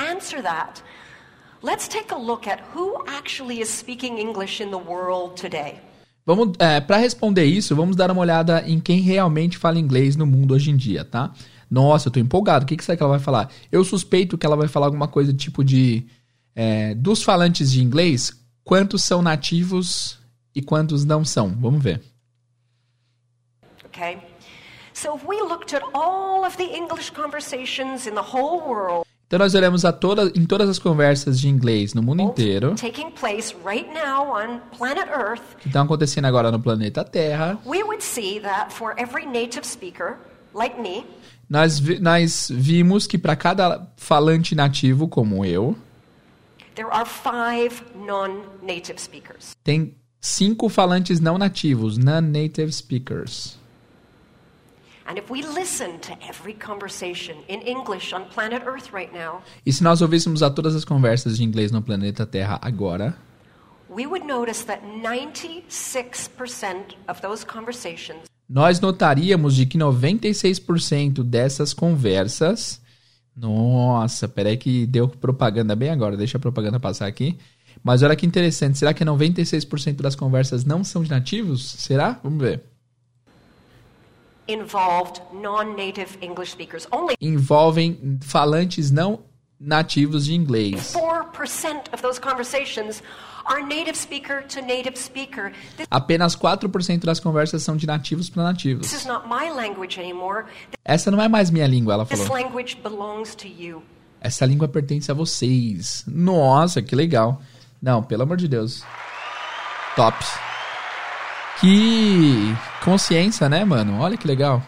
[1.61, 5.79] Let's take a look at who actually is speaking English in the world today.
[6.25, 10.53] Vamos, para responder isso, vamos dar uma olhada em quem realmente fala inglês no mundo
[10.53, 11.31] hoje em dia, tá?
[11.71, 12.65] Nossa, eu tô empolgado.
[12.65, 13.49] O que, que será que ela vai falar?
[13.71, 16.05] Eu suspeito que ela vai falar alguma coisa tipo de
[16.53, 20.19] é, dos falantes de inglês, quantos são nativos
[20.53, 21.49] e quantos não são?
[21.49, 22.01] Vamos ver.
[23.85, 24.17] Okay?
[24.93, 29.39] So if we looked at all of the English conversations in the whole world Então
[29.39, 32.75] nós olhamos a toda, em todas as conversas de inglês no mundo inteiro
[33.65, 33.87] right
[35.09, 37.59] Earth, que estão acontecendo agora no planeta Terra,
[39.67, 40.15] speaker,
[40.55, 41.05] like me,
[41.49, 45.75] nós, vi- nós vimos que para cada falante nativo como eu,
[46.75, 49.55] there are five non-native speakers.
[49.61, 53.57] tem cinco falantes não nativos, non-native speakers.
[59.65, 63.15] E se nós ouvíssemos a todas as conversas de inglês no planeta Terra agora,
[63.89, 72.81] we would notice that 96% of those conversations nós notaríamos de que 96% dessas conversas.
[73.35, 77.37] Nossa, peraí que deu propaganda bem agora, deixa a propaganda passar aqui.
[77.83, 81.71] Mas olha que interessante, será que 96% das conversas não são de nativos?
[81.71, 82.19] Será?
[82.23, 82.57] Vamos ver.
[82.57, 82.77] involved
[83.27, 83.99] non-native English speakers.
[83.99, 84.36] Only
[87.21, 89.19] envolvem falantes não
[89.59, 90.93] nativos de inglês.
[90.93, 93.01] 4% of those conversations
[93.45, 95.51] are native speaker to native speaker.
[95.77, 98.93] This, Apenas 4% das conversas são de nativos para this nativos.
[98.93, 100.45] is not my language anymore.
[100.85, 102.43] Essa não é mais minha língua, ela This falou.
[102.43, 103.81] language belongs to you.
[104.21, 106.03] Essa língua pertence a vocês.
[106.07, 107.41] Nossa, que legal.
[107.81, 108.83] Não, pelo amor de Deus.
[109.95, 110.17] Top.
[111.59, 113.99] Que consciência, né, mano?
[113.99, 114.61] Olha que legal.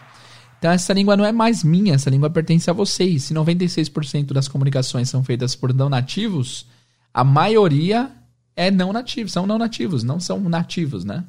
[0.58, 3.24] Então essa língua não é mais minha, essa língua pertence a vocês.
[3.24, 6.66] Se 96% das comunicações são feitas por não nativos,
[7.14, 8.10] a maioria
[8.54, 11.24] é não nativos, são não nativos, não são nativos, né?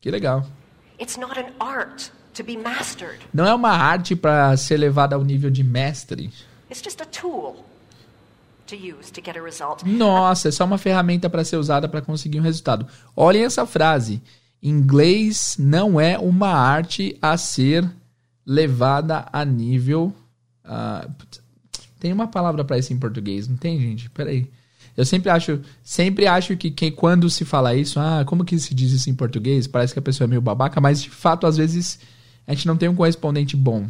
[0.00, 0.46] Que legal.
[3.34, 6.32] Não é uma arte para ser levada ao nível de mestre.
[6.70, 7.64] It's just a tool to use to
[7.96, 8.55] get a result.
[9.86, 12.86] Nossa, é só uma ferramenta para ser usada para conseguir um resultado.
[13.14, 14.22] Olhem essa frase.
[14.62, 17.88] Inglês não é uma arte a ser
[18.44, 20.12] levada a nível.
[21.18, 21.40] putz,
[21.98, 24.10] tem uma palavra para isso em português, não tem, gente?
[24.10, 24.50] Peraí.
[24.96, 28.74] Eu sempre acho, sempre acho que, que quando se fala isso, ah, como que se
[28.74, 29.66] diz isso em português?
[29.66, 31.98] Parece que a pessoa é meio babaca, mas de fato, às vezes,
[32.46, 33.88] a gente não tem um correspondente bom.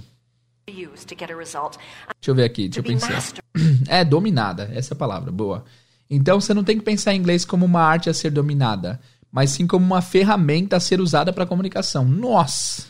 [0.68, 3.22] Deixa eu ver aqui, deixa To eu pensar.
[3.88, 4.70] É, dominada.
[4.74, 5.64] Essa é a palavra, boa.
[6.10, 9.00] Então você não tem que pensar em inglês como uma arte a ser dominada,
[9.30, 12.04] mas sim como uma ferramenta a ser usada para comunicação.
[12.04, 12.86] Nossa!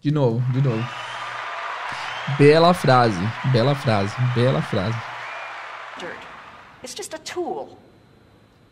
[0.00, 0.86] De novo, de novo.
[2.38, 3.20] Bela frase,
[3.52, 5.12] bela frase, bela frase.
[6.82, 7.78] It's just a tool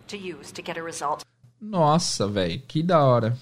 [0.09, 1.25] to use to get a result.
[1.61, 3.39] Nossa, velho, que da hora.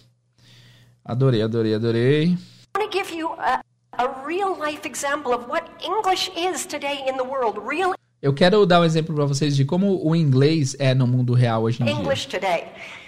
[1.03, 2.25] Adorei, adorei, adorei.
[2.27, 2.37] I
[2.77, 3.63] want to give you a,
[3.99, 7.59] a real life example of what English is today in the world.
[7.61, 11.35] Real Eu quero dar um exemplo para vocês de como o inglês é no mundo
[11.35, 11.95] real hoje em dia.
[11.95, 12.67] English today.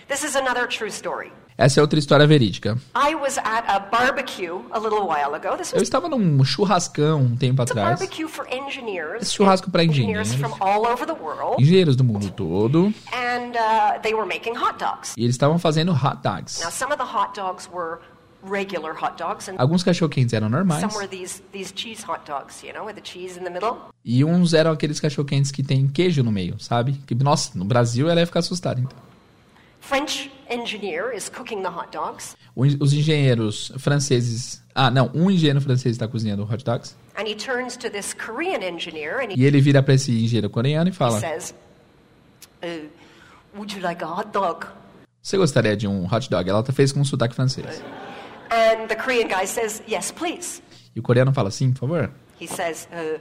[0.09, 1.32] This is another true story.
[1.59, 2.78] Essa é outra história verídica.
[2.97, 5.57] I was at a barbecue a little while ago.
[5.59, 7.99] This Eu estava num churrascão um tempo a atrás.
[7.99, 9.20] barbecue for engineers.
[9.22, 10.32] Esse churrasco para engenheiros.
[10.34, 12.95] from all over the world, Engenheiros do mundo todo.
[13.12, 15.14] and uh, they were making hot dogs.
[15.18, 16.62] E eles estavam fazendo hot dogs.
[19.59, 20.80] Alguns cachorro-quentes eram normais.
[20.80, 23.76] some were these these cheese hot dogs, you know, with the cheese in the middle.
[24.05, 26.95] E uns eram aqueles cachorro-quentes que tem queijo no meio, sabe?
[27.07, 28.80] Que, nossa, no Brasil ela ia ficar assustada.
[28.80, 28.97] Então.
[29.80, 34.62] French engineer is cooking the hot dogs, Os engenheiros franceses...
[34.74, 35.11] Ah, não.
[35.14, 36.95] Um engenheiro francês está cozinhando hot dogs.
[37.16, 40.49] and he turns to this Korean engineer and he E ele vira para esse engenheiro
[40.51, 41.18] coreano e fala...
[41.18, 41.55] says,
[42.62, 42.88] uh,
[43.55, 44.66] "Would you like a hot dog?"
[45.22, 46.49] Você gostaria de um hot dog?
[46.49, 47.82] Ela fez com um sotaque francês.
[48.51, 50.62] And the Korean guy says, "Yes, please."
[50.94, 52.11] E o coreano fala, sim, por favor.
[52.38, 53.18] He says, uh,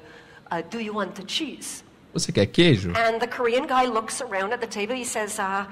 [0.51, 2.95] uh, "Do you want the cheese?" Você quer queijo?
[2.95, 4.95] And the Korean guy looks around at the table.
[4.95, 5.65] He says, uh,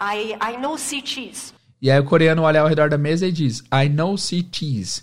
[0.00, 3.32] "I I know see cheese." E aí o coreano olha ao redor da mesa e
[3.32, 5.02] diz, I know see cheese.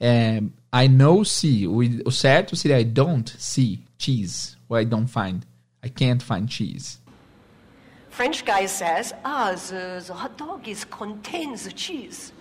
[0.00, 1.66] É, I know see.
[1.66, 4.56] O, o certo seria I don't see cheese.
[4.68, 5.42] Or I don't find.
[5.84, 6.98] I can't find cheese.
[8.10, 12.32] French guy says, "Ah, the, the hot dog is contains cheese."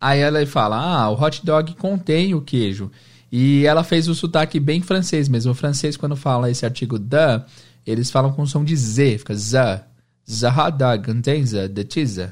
[0.00, 2.90] Aí ela fala, ah, o hot dog contém o queijo.
[3.30, 5.52] E ela fez o sotaque bem francês mesmo.
[5.52, 7.44] O francês, quando fala esse artigo the,
[7.86, 9.18] eles falam com som de Z.
[9.18, 9.84] Fica the.
[10.28, 12.28] The hot dog contains the, cheese.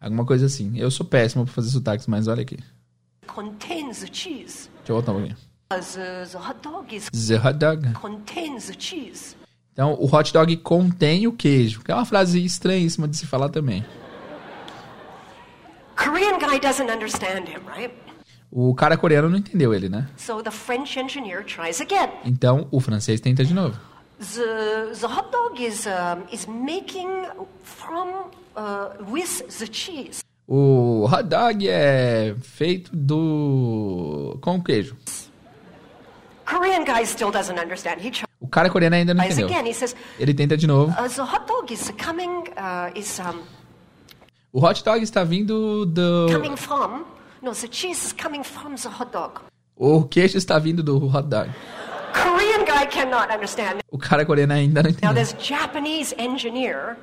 [0.00, 0.72] Alguma coisa assim.
[0.76, 2.58] Eu sou péssimo pra fazer sotaques, mas olha aqui.
[3.26, 4.68] Contains the cheese.
[4.78, 5.36] Deixa eu voltar um pouquinho.
[5.68, 7.92] The, the hot dog is The hot dog.
[7.94, 9.36] contains the cheese.
[9.72, 13.48] Então, o hot dog contém o queijo, que é uma frase estranhíssima de se falar
[13.48, 13.84] também.
[16.02, 17.92] Korean guy doesn't understand him, right?
[18.50, 20.08] O cara coreano não entendeu ele, né?
[20.16, 22.08] So the French engineer tries again.
[22.24, 23.78] Então, o francês tenta de novo.
[24.18, 27.08] The, the hot dog is, um, is making
[27.62, 30.22] from, uh, with the cheese.
[30.48, 34.96] O hot dog é feito do com queijo.
[36.44, 37.98] Korean guy still doesn't understand.
[38.00, 39.46] He O cara coreano ainda não entendeu.
[39.46, 39.68] again.
[39.68, 40.90] He says, Ele tenta de novo.
[40.92, 43.38] uh, the hot dog is coming, uh, is um,
[44.52, 47.04] O hot dog está vindo do coming from,
[47.40, 49.40] no, the cheese is coming from the hot dog.
[49.76, 51.50] o queijo está vindo do hot dog.
[52.12, 53.80] Korean guy cannot understand.
[53.90, 55.14] O cara coreano ainda não Now, entendeu.
[55.14, 56.96] this Japanese engineer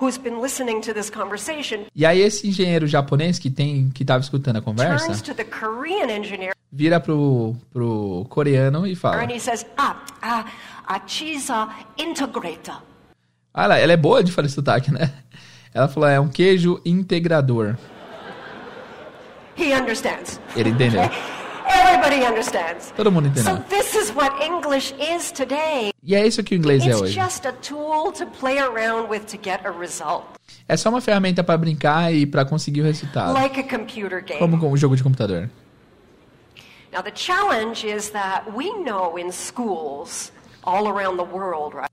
[0.00, 4.20] who's been listening to this conversation E aí esse engenheiro japonês que tem que estava
[4.20, 9.30] escutando a turns conversa, to the Korean engineer vira pro pro coreano e fala: and
[9.30, 10.44] he says, ah, uh,
[10.86, 11.50] a cheese
[11.96, 12.82] integrator.
[13.54, 15.12] Ah, ela, ela é boa de fazer sotaque, né?
[15.74, 17.76] Ela falou, é um queijo integrador.
[19.56, 20.40] He understands.
[20.56, 21.02] Ele entendeu.
[21.68, 22.92] Everybody understands.
[22.96, 23.64] Todo mundo So entendeu.
[23.68, 25.92] this is what English is today.
[26.02, 27.20] E é isso que o inglês é It's hoje.
[27.20, 30.24] just a tool to play around with to get a result,
[30.66, 33.34] É só uma ferramenta para brincar e para conseguir o resultado.
[33.34, 34.38] like a computer game.
[34.38, 35.50] Como com o jogo de computador.
[36.92, 40.32] Now the challenge is that we know in schools
[40.64, 41.90] all around the world, right?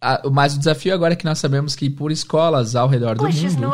[0.00, 3.24] Ah, mas o desafio agora é que nós sabemos que por escolas ao redor do
[3.24, 3.72] mundo,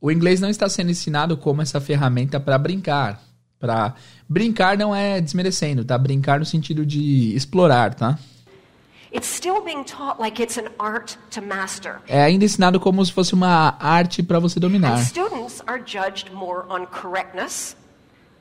[0.00, 3.20] o inglês não está sendo ensinado como essa ferramenta para brincar.
[3.58, 3.94] Para
[4.26, 5.98] brincar não é desmerecendo, tá?
[5.98, 8.18] Brincar no sentido de explorar, tá?
[12.06, 15.04] É ainda ensinado como se fosse uma arte para você And dominar.
[15.04, 17.76] students are judged more on correctness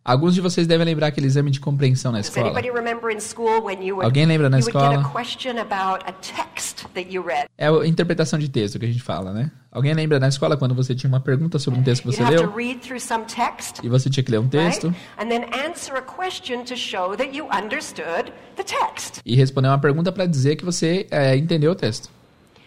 [0.04, 2.48] Alguns de vocês devem lembrar aquele exame de compreensão na escola.
[2.48, 5.12] anybody remember in school when you would, Alguém lembra na you would get a escola?
[5.12, 7.48] question about a text that you read?
[7.56, 9.50] É a interpretação de texto que a gente fala, né?
[9.72, 12.52] Alguém lembra na escola quando você tinha uma pergunta sobre um texto que você leu
[12.54, 16.02] read through some text, e você tinha que ler um texto And then answer a
[16.02, 19.20] question to show that you understood the text.
[19.24, 22.10] e responder uma pergunta para dizer que você é, entendeu o texto.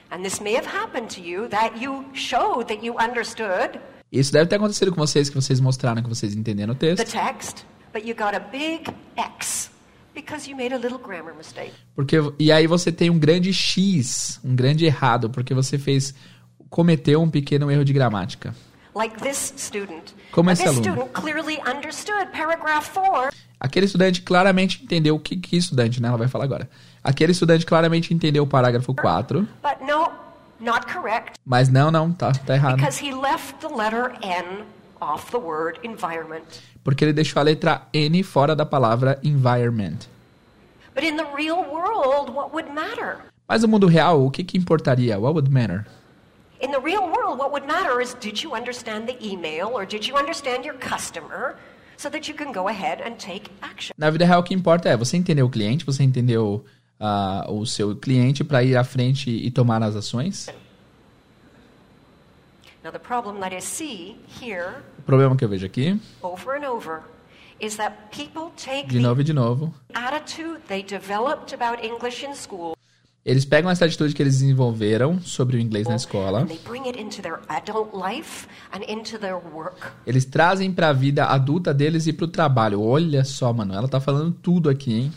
[0.09, 3.79] And this may have happened to you that you showed that you understood
[4.11, 7.11] Isso deve ter acontecido com vocês, que vocês mostraram que vocês entenderam o the texto,
[7.11, 9.69] text, but you got a big X
[10.15, 11.73] because you made a little grammar mistake.
[11.93, 16.13] porque e aí você tem um grande X, um grande errado, porque você fez
[16.69, 18.55] cometeu um pequeno erro de gramática.
[18.95, 20.13] Like this student.
[20.31, 20.83] Como esse aluno.
[20.83, 26.07] student clearly understood paragraph 4 Aquele estudante claramente entendeu o que que estudante, né?
[26.07, 26.69] Ela vai falar agora.
[27.07, 30.09] Aquele estudante claramente entendeu o parágrafo 4, But no,
[30.59, 32.75] not correct, mas não, não, tá, tá errado.
[32.75, 34.65] because he left the letter N
[34.99, 36.43] off the word environment.
[36.83, 40.09] Porque ele deixou a letra N fora da palavra environment.
[40.93, 43.19] But in the real world, what would matter?
[43.47, 45.17] Mas no mundo real, o que que importaria?
[45.17, 45.85] What would matter?
[46.59, 50.05] In the real world, what would matter is did you understand the email or did
[50.07, 51.55] you understand your customer
[51.95, 53.93] so that you can go ahead and take action?
[53.97, 56.65] Na vida real, o que importa é você entendeu o cliente, você entendeu
[56.99, 60.47] ah, o seu cliente para ir à frente e tomar as ações.
[62.83, 66.69] Now, the problem that I see here O problema que eu vejo aqui, over and
[66.69, 67.01] over
[67.59, 72.33] is that people take de novo e de novo, attitude they developed about English in
[72.33, 72.77] school
[73.27, 76.47] eles pegam essa atitude que eles desenvolveram sobre o inglês na escola,
[80.05, 82.81] eles trazem para a vida adulta deles e para o trabalho.
[82.81, 85.13] Olha só, mano, ela tá falando tudo aqui, hein?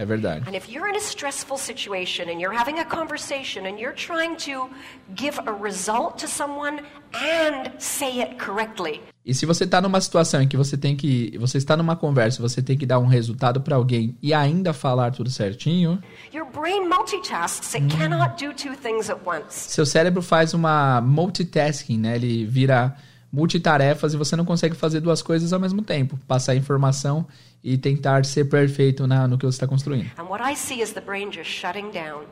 [0.00, 0.48] É verdade.
[0.48, 4.34] And if you're in a stressful situation and you're having a conversation and you're trying
[4.46, 4.70] to
[5.14, 6.80] give a result to someone
[7.12, 11.36] and say it correctly, E se você está numa situação em que você tem que.
[11.38, 15.10] Você está numa conversa, você tem que dar um resultado para alguém e ainda falar
[15.10, 17.74] tudo certinho, your brain multitasks.
[17.74, 19.52] It cannot do two things at once.
[19.52, 22.16] seu cérebro faz uma multitasking, né?
[22.16, 22.96] Ele vira
[23.32, 26.18] multitarefas e você não consegue fazer duas coisas ao mesmo tempo.
[26.26, 27.26] Passar informação
[27.62, 30.10] e tentar ser perfeito na, no que você está construindo.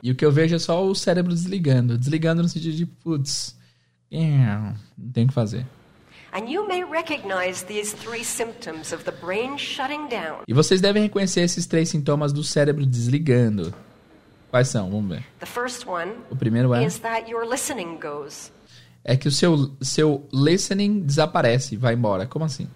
[0.03, 1.99] E o que eu vejo é só o cérebro desligando.
[1.99, 3.57] Desligando no sentido de, putz,
[4.11, 4.39] é,
[4.97, 5.67] não tem o que fazer.
[6.33, 10.43] And you may recognize these three symptoms of the brain shutting down.
[10.47, 13.73] E vocês devem reconhecer esses três sintomas do cérebro desligando.
[14.51, 14.91] Quais são?
[14.91, 15.25] Vamos ver.
[15.41, 16.87] The first one O primeiro é,
[19.05, 22.27] é que o seu, seu listening desaparece, vai embora.
[22.27, 22.69] Como assim?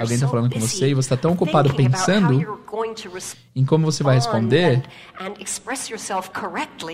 [0.00, 2.60] Alguém tá so falando com você e você tá tão ocupado pensando
[3.54, 4.82] Em como você vai responder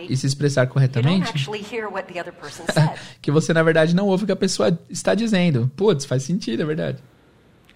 [0.08, 1.32] e se expressar corretamente,
[3.22, 5.70] que você na verdade não ouve o que a pessoa está dizendo.
[5.74, 6.98] Putz, faz sentido, é verdade.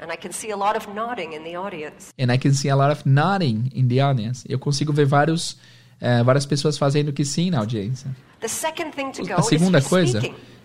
[0.05, 2.12] and I can see a lot of nodding in the audience.
[2.18, 4.45] And I can see a lot of nodding in the audience.
[4.49, 5.57] Eu consigo ver vários,
[6.05, 8.14] eh, várias pessoas fazendo que sim na audiência.
[8.42, 10.20] A segunda coisa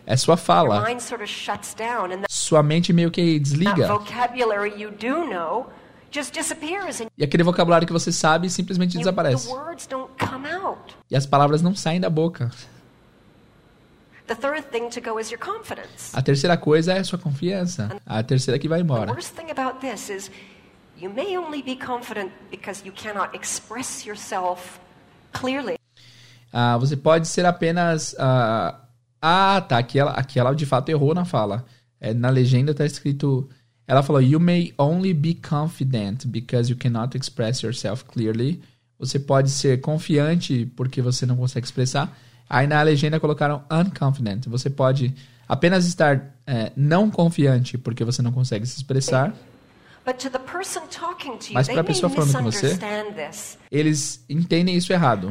[0.06, 0.86] é sua fala.
[2.30, 3.88] Sua mente meio que desliga.
[7.18, 9.48] E aquele vocabulário que você sabe simplesmente desaparece.
[11.10, 12.52] E as palavras não saem da boca.
[16.14, 18.02] A terceira coisa é a sua confiança.
[18.06, 19.16] A terceira que vai embora.
[21.02, 24.82] you may only be confident because you cannot express yourself
[25.32, 25.78] clearly.
[26.52, 28.16] Ah, você pode ser apenas.
[28.18, 28.80] ah,
[29.22, 29.78] ah, tá.
[29.78, 31.66] Aqui ela, aqui ela de fato errou na fala.
[32.00, 33.50] É, na legenda tá escrito.
[33.88, 38.62] Ela falou: You may only be confident because you cannot express yourself clearly
[39.00, 42.16] você pode ser confiante porque você não consegue expressar.
[42.50, 44.46] Aí na legenda colocaram unconfident.
[44.48, 45.16] Você pode
[45.48, 49.34] apenas estar é, não confiante porque você não consegue se expressar.
[51.54, 52.68] Mas para a pessoa falando com você,
[53.72, 55.28] eles entendem isso errado.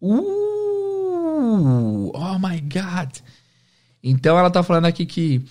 [0.00, 3.18] Uh, oh my God!
[4.02, 5.44] Então ela está falando aqui que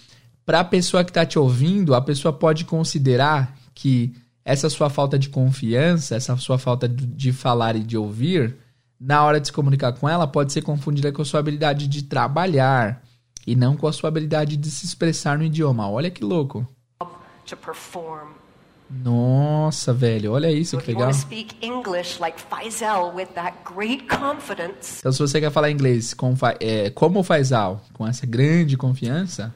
[0.46, 4.14] para a pessoa que está te ouvindo, a pessoa pode considerar que
[4.46, 8.56] essa sua falta de confiança, essa sua falta de falar e de ouvir,
[8.98, 12.04] na hora de se comunicar com ela, pode ser confundida com a sua habilidade de
[12.04, 13.04] trabalhar
[13.48, 15.90] e não com a sua habilidade de se expressar no idioma.
[15.90, 16.68] Olha que louco.
[18.90, 21.10] Nossa, velho, olha isso que legal.
[25.00, 29.54] Então, se você quer falar inglês com, é, como Faisal, com essa grande confiança.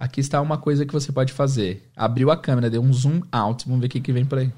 [0.00, 1.88] Aqui está uma coisa que você pode fazer.
[1.94, 3.64] Abriu a câmera, deu um zoom out.
[3.66, 4.52] Vamos ver o que, que vem por aí.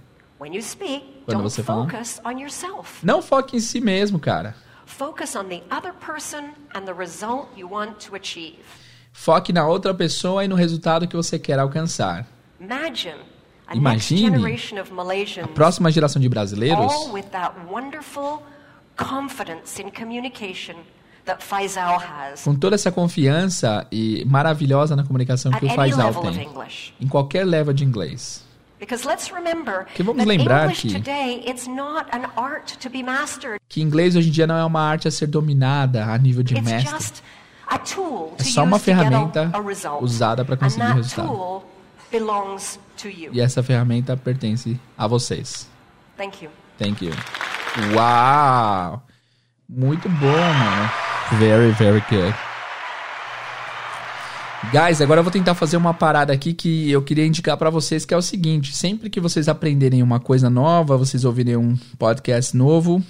[1.26, 1.86] Quando você fala,
[2.24, 3.05] on yourself.
[3.05, 4.55] Não foque em si mesmo, cara.
[4.89, 8.59] Focus on the other person and the result you want to achieve.
[9.12, 12.26] Foque na outra pessoa e no resultado que você quer alcançar.
[12.61, 13.20] Imagine
[13.74, 14.80] Imagine
[15.43, 18.43] a próxima geração de brasileiros all with that wonderful
[18.97, 20.76] confidence in communication
[22.43, 26.49] com toda essa confiança e maravilhosa na comunicação que o Faisal tem.
[26.99, 28.47] Em qualquer level de inglês.
[28.79, 30.89] Porque vamos lembrar que,
[33.68, 36.55] que inglês hoje em dia não é uma arte a ser dominada a nível de
[36.61, 37.22] mestre.
[38.39, 39.51] É só uma ferramenta
[40.01, 41.62] usada para conseguir o resultado.
[43.33, 45.68] E essa ferramenta pertence a vocês.
[46.16, 46.51] Thank you.
[46.79, 47.12] Thank you.
[47.95, 49.03] Uau!
[49.68, 50.91] Muito bom, mano.
[51.39, 52.35] Very, very good.
[54.64, 58.04] Guys, agora eu vou tentar fazer uma parada aqui que eu queria indicar para vocês,
[58.04, 62.56] que é o seguinte: sempre que vocês aprenderem uma coisa nova, vocês ouvirem um podcast
[62.56, 63.02] novo,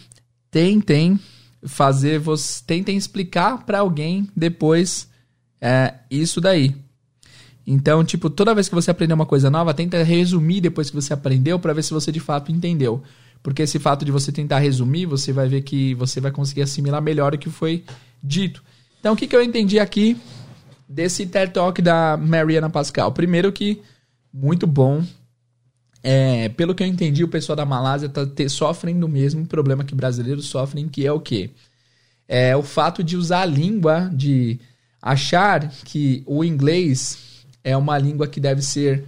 [0.51, 1.19] tentem
[1.65, 5.09] fazer, vocês tentem explicar para alguém depois
[5.61, 6.77] é, isso daí.
[7.67, 11.15] Então, tipo, toda vez que você aprender uma coisa nova, tenta resumir depois que você
[11.15, 13.03] aprendeu para ver se você de fato entendeu.
[13.43, 17.01] Porque esse fato de você tentar resumir, você vai ver que você vai conseguir assimilar
[17.01, 17.85] melhor o que foi
[18.23, 18.63] dito.
[19.01, 20.17] Então, o que, que eu entendi aqui
[20.89, 23.13] desse TED Talk da Mariana Pascal?
[23.13, 23.83] Primeiro que,
[24.33, 25.05] muito bom.
[26.03, 29.85] É, pelo que eu entendi, o pessoal da Malásia tá te, sofrem do mesmo problema
[29.85, 31.51] que brasileiros sofrem, que é o quê?
[32.27, 34.61] É o fato de usar a língua, de
[35.03, 39.05] achar que o inglês é uma língua que deve ser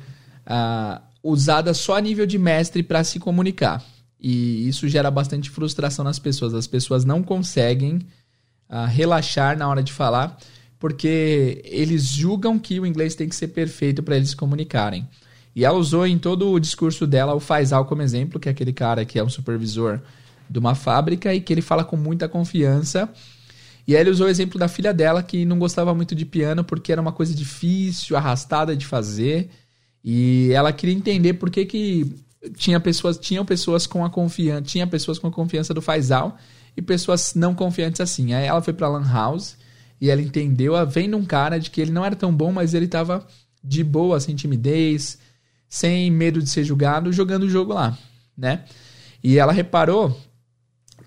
[0.47, 3.85] uh, usada só a nível de mestre para se comunicar.
[4.19, 6.53] E isso gera bastante frustração nas pessoas.
[6.55, 7.97] As pessoas não conseguem
[8.69, 10.37] uh, relaxar na hora de falar,
[10.81, 15.07] porque eles julgam que o inglês tem que ser perfeito para eles se comunicarem.
[15.55, 18.73] E ela usou em todo o discurso dela o Faisal como exemplo, que é aquele
[18.73, 20.01] cara que é um supervisor
[20.49, 23.09] de uma fábrica e que ele fala com muita confiança.
[23.87, 26.65] E aí ele usou o exemplo da filha dela, que não gostava muito de piano
[26.65, 29.51] porque era uma coisa difícil, arrastada de fazer.
[30.03, 32.17] E ela queria entender por que, que
[32.57, 36.39] tinha pessoas, tinham pessoas com a confiança, tinha pessoas com a confiança do Faisal
[36.75, 38.33] e pessoas não confiantes assim.
[38.33, 39.60] Aí ela foi para Lan House
[40.01, 42.89] e ela entendeu, vendo um cara de que ele não era tão bom, mas ele
[42.89, 43.27] tava
[43.63, 45.19] de boa, sem timidez,
[45.69, 47.97] sem medo de ser julgado, jogando o jogo lá,
[48.37, 48.65] né?
[49.23, 50.19] E ela reparou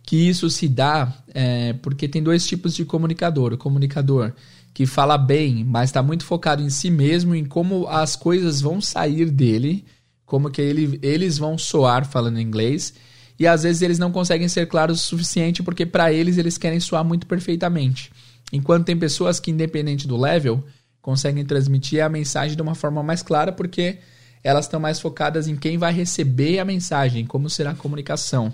[0.03, 3.53] que isso se dá é, porque tem dois tipos de comunicador.
[3.53, 4.33] O comunicador
[4.73, 8.81] que fala bem, mas está muito focado em si mesmo, em como as coisas vão
[8.81, 9.85] sair dele,
[10.25, 12.93] como que ele, eles vão soar falando inglês
[13.39, 16.79] e às vezes eles não conseguem ser claros o suficiente porque para eles eles querem
[16.79, 18.11] soar muito perfeitamente.
[18.53, 20.63] Enquanto tem pessoas que independente do level
[21.01, 23.97] conseguem transmitir a mensagem de uma forma mais clara porque
[24.43, 28.53] elas estão mais focadas em quem vai receber a mensagem, como será a comunicação.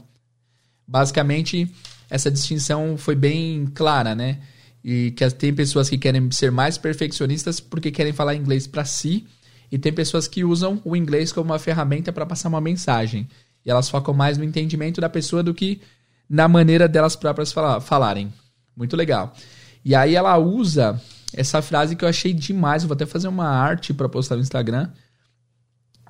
[0.88, 1.70] Basicamente,
[2.10, 4.40] essa distinção foi bem clara, né?
[4.82, 9.28] E que tem pessoas que querem ser mais perfeccionistas porque querem falar inglês para si
[9.70, 13.28] e tem pessoas que usam o inglês como uma ferramenta para passar uma mensagem.
[13.66, 15.82] E elas focam mais no entendimento da pessoa do que
[16.30, 18.34] na maneira delas próprias falar, falarem.
[18.78, 19.36] Muito legal.
[19.84, 21.02] E aí ela usa
[21.34, 22.84] essa frase que eu achei demais.
[22.84, 24.90] Eu vou até fazer uma arte para postar no Instagram.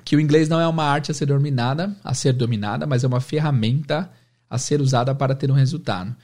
[0.03, 3.07] Que o inglês não é uma arte a ser dominada, a ser dominada, mas é
[3.07, 4.09] uma ferramenta
[4.49, 6.15] a ser usada para ter um resultado.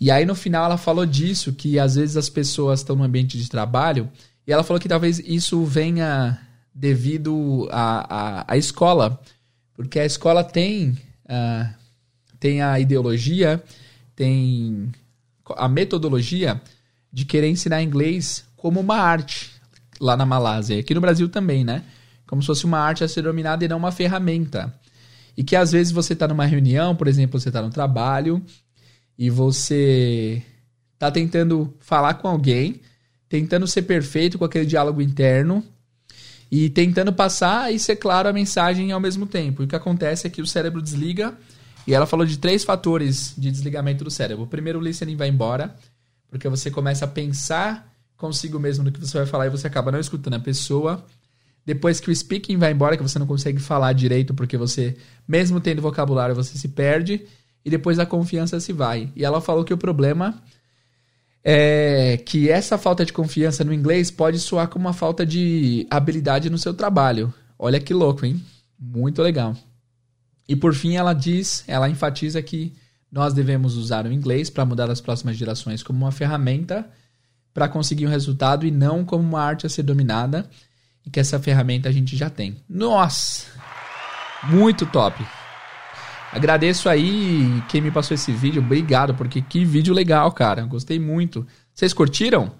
[0.00, 3.38] E aí no final ela falou disso, que às vezes as pessoas estão no ambiente
[3.38, 4.08] de trabalho,
[4.46, 6.38] e ela falou que talvez isso venha
[6.74, 9.20] devido à, à, escola,
[9.74, 10.90] porque a escola tem,
[11.24, 11.74] uh,
[12.38, 13.62] tem a ideologia,
[14.14, 14.92] tem
[15.56, 16.60] a metodologia
[17.14, 19.52] de querer ensinar inglês como uma arte
[20.00, 20.78] lá na Malásia.
[20.78, 21.82] Aqui no Brasil também, né?
[22.26, 24.74] como se fosse uma arte a ser dominada e não uma ferramenta.
[25.36, 28.42] E que às vezes você está numa reunião, por exemplo, você está no trabalho
[29.16, 30.42] e você
[30.94, 32.80] está tentando falar com alguém,
[33.28, 35.64] tentando ser perfeito com aquele diálogo interno
[36.50, 39.62] e tentando passar e ser claro a mensagem ao mesmo tempo.
[39.62, 41.34] E o que acontece é que o cérebro desliga
[41.86, 44.44] e ela falou de três fatores de desligamento do cérebro.
[44.44, 45.74] O primeiro, o listening vai embora,
[46.34, 49.92] porque você começa a pensar consigo mesmo no que você vai falar e você acaba
[49.92, 51.06] não escutando a pessoa.
[51.64, 54.96] Depois que o speaking vai embora, que você não consegue falar direito porque você,
[55.28, 57.24] mesmo tendo vocabulário, você se perde.
[57.64, 59.12] E depois a confiança se vai.
[59.14, 60.42] E ela falou que o problema
[61.44, 66.50] é que essa falta de confiança no inglês pode soar como uma falta de habilidade
[66.50, 67.32] no seu trabalho.
[67.56, 68.42] Olha que louco, hein?
[68.76, 69.56] Muito legal.
[70.48, 72.74] E por fim, ela diz, ela enfatiza que
[73.14, 76.84] nós devemos usar o inglês para mudar as próximas gerações como uma ferramenta
[77.54, 80.50] para conseguir um resultado e não como uma arte a ser dominada
[81.06, 82.56] e que essa ferramenta a gente já tem.
[82.68, 83.46] Nossa!
[84.42, 85.24] Muito top.
[86.32, 88.60] Agradeço aí quem me passou esse vídeo.
[88.60, 90.62] Obrigado, porque que vídeo legal, cara.
[90.64, 91.46] Gostei muito.
[91.72, 92.50] Vocês curtiram?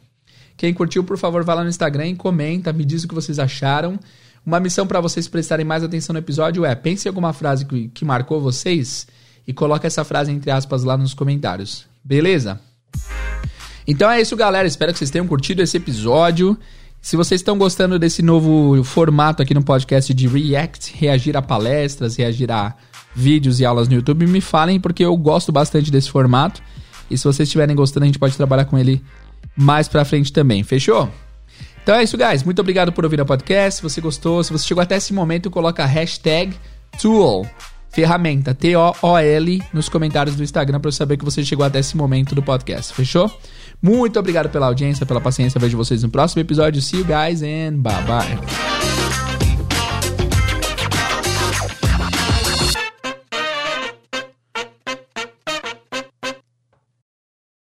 [0.57, 3.41] Quem curtiu, por favor, vá lá no Instagram e comenta, me diz o que vocês
[3.41, 3.99] acharam.
[4.47, 7.89] Uma missão para vocês prestarem mais atenção no episódio é: pense em alguma frase que,
[7.89, 9.09] que marcou vocês
[9.47, 11.87] e coloque essa frase entre aspas lá nos comentários.
[12.03, 12.61] Beleza?
[13.87, 14.67] Então é isso, galera.
[14.67, 16.59] Espero que vocês tenham curtido esse episódio.
[17.01, 22.17] Se vocês estão gostando desse novo formato aqui no podcast de React, reagir a palestras,
[22.17, 22.75] reagir a
[23.15, 26.63] vídeos e aulas no YouTube, me falem, porque eu gosto bastante desse formato.
[27.11, 29.05] E se vocês estiverem gostando, a gente pode trabalhar com ele
[29.55, 30.63] mais pra frente também.
[30.63, 31.11] Fechou?
[31.83, 32.43] Então é isso, guys.
[32.43, 33.77] Muito obrigado por ouvir o podcast.
[33.77, 36.57] Se você gostou, se você chegou até esse momento, coloca hashtag
[36.99, 37.47] Tool,
[37.95, 42.35] ferramenta, T-O-O-L, nos comentários do Instagram para eu saber que você chegou até esse momento
[42.35, 42.93] do podcast.
[42.93, 43.31] Fechou?
[43.81, 45.61] Muito obrigado pela audiência, pela paciência.
[45.61, 46.83] Vejo vocês no próximo episódio.
[46.83, 48.94] See you guys and bye bye.